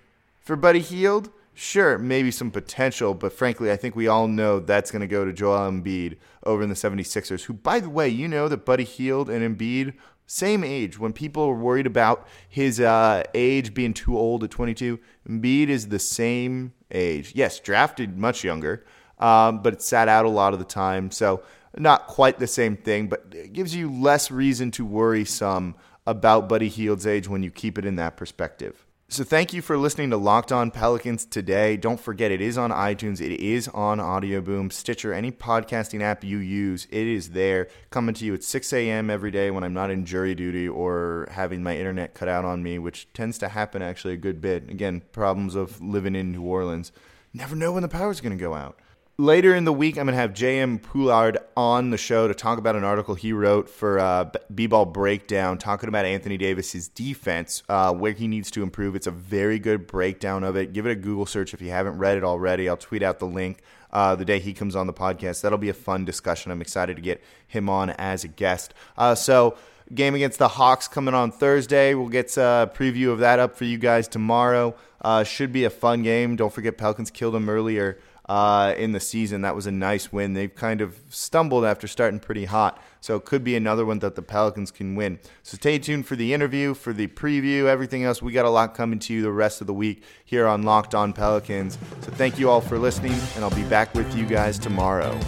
for 0.40 0.56
Buddy 0.56 0.80
Hield, 0.80 1.30
sure, 1.54 1.98
maybe 1.98 2.30
some 2.30 2.50
potential, 2.50 3.14
but 3.14 3.32
frankly, 3.32 3.70
I 3.70 3.76
think 3.76 3.96
we 3.96 4.08
all 4.08 4.28
know 4.28 4.60
that's 4.60 4.90
going 4.90 5.00
to 5.00 5.06
go 5.06 5.24
to 5.24 5.32
Joel 5.32 5.70
Embiid 5.70 6.16
over 6.44 6.62
in 6.62 6.68
the 6.68 6.74
76ers, 6.74 7.44
who, 7.44 7.54
by 7.54 7.80
the 7.80 7.90
way, 7.90 8.08
you 8.08 8.28
know 8.28 8.48
that 8.48 8.64
Buddy 8.64 8.84
Hield 8.84 9.28
and 9.30 9.42
Embiid 9.42 9.94
same 10.28 10.62
age. 10.62 10.98
When 10.98 11.12
people 11.12 11.48
were 11.48 11.54
worried 11.54 11.86
about 11.86 12.28
his 12.48 12.80
uh, 12.80 13.24
age 13.34 13.74
being 13.74 13.94
too 13.94 14.16
old 14.16 14.44
at 14.44 14.50
22, 14.50 15.00
Embiid 15.28 15.68
is 15.68 15.88
the 15.88 15.98
same 15.98 16.74
age. 16.90 17.32
Yes, 17.34 17.58
drafted 17.58 18.18
much 18.18 18.44
younger, 18.44 18.84
um, 19.18 19.62
but 19.62 19.74
it 19.74 19.82
sat 19.82 20.08
out 20.08 20.24
a 20.24 20.30
lot 20.30 20.52
of 20.52 20.58
the 20.58 20.64
time. 20.64 21.10
So 21.10 21.42
not 21.76 22.06
quite 22.06 22.38
the 22.38 22.46
same 22.46 22.76
thing, 22.76 23.08
but 23.08 23.26
it 23.32 23.52
gives 23.52 23.74
you 23.74 23.90
less 23.92 24.30
reason 24.30 24.70
to 24.72 24.84
worry 24.84 25.24
some 25.24 25.74
about 26.06 26.48
Buddy 26.48 26.68
Hield's 26.68 27.06
age 27.06 27.28
when 27.28 27.42
you 27.42 27.50
keep 27.50 27.78
it 27.78 27.84
in 27.84 27.96
that 27.96 28.16
perspective. 28.16 28.86
So 29.10 29.24
thank 29.24 29.54
you 29.54 29.62
for 29.62 29.78
listening 29.78 30.10
to 30.10 30.18
Locked 30.18 30.52
On 30.52 30.70
Pelicans 30.70 31.24
today. 31.24 31.78
Don't 31.78 31.98
forget 31.98 32.30
it 32.30 32.42
is 32.42 32.58
on 32.58 32.70
iTunes, 32.70 33.22
it 33.22 33.40
is 33.40 33.66
on 33.68 34.00
Audio 34.00 34.42
Boom, 34.42 34.70
Stitcher, 34.70 35.14
any 35.14 35.32
podcasting 35.32 36.02
app 36.02 36.22
you 36.22 36.36
use, 36.36 36.86
it 36.90 37.06
is 37.06 37.30
there. 37.30 37.68
Coming 37.88 38.14
to 38.16 38.26
you 38.26 38.34
at 38.34 38.44
6 38.44 38.70
a.m. 38.74 39.08
every 39.08 39.30
day 39.30 39.50
when 39.50 39.64
I'm 39.64 39.72
not 39.72 39.90
in 39.90 40.04
jury 40.04 40.34
duty 40.34 40.68
or 40.68 41.26
having 41.30 41.62
my 41.62 41.74
internet 41.74 42.12
cut 42.12 42.28
out 42.28 42.44
on 42.44 42.62
me, 42.62 42.78
which 42.78 43.10
tends 43.14 43.38
to 43.38 43.48
happen 43.48 43.80
actually 43.80 44.12
a 44.12 44.18
good 44.18 44.42
bit. 44.42 44.68
Again, 44.68 45.02
problems 45.12 45.54
of 45.54 45.80
living 45.80 46.14
in 46.14 46.30
New 46.30 46.42
Orleans. 46.42 46.92
Never 47.32 47.56
know 47.56 47.72
when 47.72 47.82
the 47.82 47.88
power's 47.88 48.20
going 48.20 48.36
to 48.36 48.42
go 48.42 48.52
out 48.52 48.78
later 49.18 49.52
in 49.52 49.64
the 49.64 49.72
week, 49.72 49.98
I'm 49.98 50.06
going 50.06 50.14
to 50.14 50.20
have 50.20 50.32
J.M. 50.32 50.78
Poulard 50.78 51.38
on 51.56 51.90
the 51.90 51.98
show 51.98 52.28
to 52.28 52.34
talk 52.34 52.58
about 52.58 52.76
an 52.76 52.84
article 52.84 53.16
he 53.16 53.32
wrote 53.32 53.68
for 53.68 53.98
uh, 53.98 54.30
B-Ball 54.54 54.86
Breakdown, 54.86 55.58
talking 55.58 55.88
about 55.88 56.06
Anthony 56.06 56.38
Davis's 56.38 56.88
defense, 56.88 57.64
uh, 57.68 57.92
where 57.92 58.12
he 58.12 58.28
needs 58.28 58.50
to 58.52 58.62
improve. 58.62 58.94
It's 58.94 59.08
a 59.08 59.12
very 59.12 59.58
good 59.58 59.88
breakdown 59.88 60.44
of 60.44 60.56
it. 60.56 60.72
Give 60.72 60.86
it 60.86 60.92
a 60.92 60.96
Google 60.96 61.26
search 61.26 61.52
if 61.52 61.60
you 61.60 61.70
haven't 61.70 61.98
read 61.98 62.16
it 62.16 62.24
already. 62.24 62.68
I'll 62.68 62.76
tweet 62.76 63.02
out 63.02 63.18
the 63.18 63.26
link 63.26 63.60
uh, 63.92 64.14
the 64.14 64.24
day 64.24 64.38
he 64.38 64.54
comes 64.54 64.76
on 64.76 64.86
the 64.86 64.92
podcast. 64.92 65.42
That'll 65.42 65.58
be 65.58 65.68
a 65.68 65.74
fun 65.74 66.04
discussion. 66.04 66.52
I'm 66.52 66.62
excited 66.62 66.94
to 66.96 67.02
get 67.02 67.22
him 67.46 67.68
on 67.68 67.90
as 67.90 68.22
a 68.22 68.28
guest. 68.28 68.72
Uh, 68.96 69.16
so 69.16 69.56
game 69.92 70.14
against 70.14 70.38
the 70.38 70.48
Hawks 70.48 70.86
coming 70.86 71.14
on 71.14 71.32
Thursday. 71.32 71.94
We'll 71.94 72.08
get 72.08 72.36
a 72.36 72.70
preview 72.72 73.10
of 73.10 73.18
that 73.18 73.40
up 73.40 73.56
for 73.56 73.64
you 73.64 73.78
guys 73.78 74.06
tomorrow. 74.06 74.76
Uh, 75.00 75.24
should 75.24 75.52
be 75.52 75.64
a 75.64 75.70
fun 75.70 76.02
game. 76.02 76.36
Don't 76.36 76.52
forget 76.52 76.78
Pelicans 76.78 77.10
killed 77.10 77.34
him 77.34 77.48
earlier 77.48 77.98
uh, 78.28 78.74
in 78.76 78.92
the 78.92 79.00
season. 79.00 79.42
That 79.42 79.54
was 79.54 79.66
a 79.66 79.72
nice 79.72 80.12
win. 80.12 80.34
They've 80.34 80.54
kind 80.54 80.80
of 80.80 80.98
stumbled 81.08 81.64
after 81.64 81.86
starting 81.86 82.20
pretty 82.20 82.44
hot, 82.44 82.82
so 83.00 83.16
it 83.16 83.24
could 83.24 83.42
be 83.42 83.56
another 83.56 83.86
one 83.86 83.98
that 84.00 84.14
the 84.14 84.22
Pelicans 84.22 84.70
can 84.70 84.94
win. 84.94 85.18
So 85.42 85.56
stay 85.56 85.78
tuned 85.78 86.06
for 86.06 86.16
the 86.16 86.34
interview, 86.34 86.74
for 86.74 86.92
the 86.92 87.06
preview, 87.08 87.64
everything 87.64 88.04
else. 88.04 88.20
We 88.20 88.32
got 88.32 88.44
a 88.44 88.50
lot 88.50 88.74
coming 88.74 88.98
to 89.00 89.14
you 89.14 89.22
the 89.22 89.32
rest 89.32 89.60
of 89.60 89.66
the 89.66 89.74
week 89.74 90.02
here 90.24 90.46
on 90.46 90.62
Locked 90.62 90.94
On 90.94 91.12
Pelicans. 91.12 91.78
So 92.00 92.10
thank 92.12 92.38
you 92.38 92.50
all 92.50 92.60
for 92.60 92.78
listening, 92.78 93.16
and 93.34 93.44
I'll 93.44 93.50
be 93.50 93.64
back 93.64 93.94
with 93.94 94.14
you 94.16 94.26
guys 94.26 94.58
tomorrow. 94.58 95.18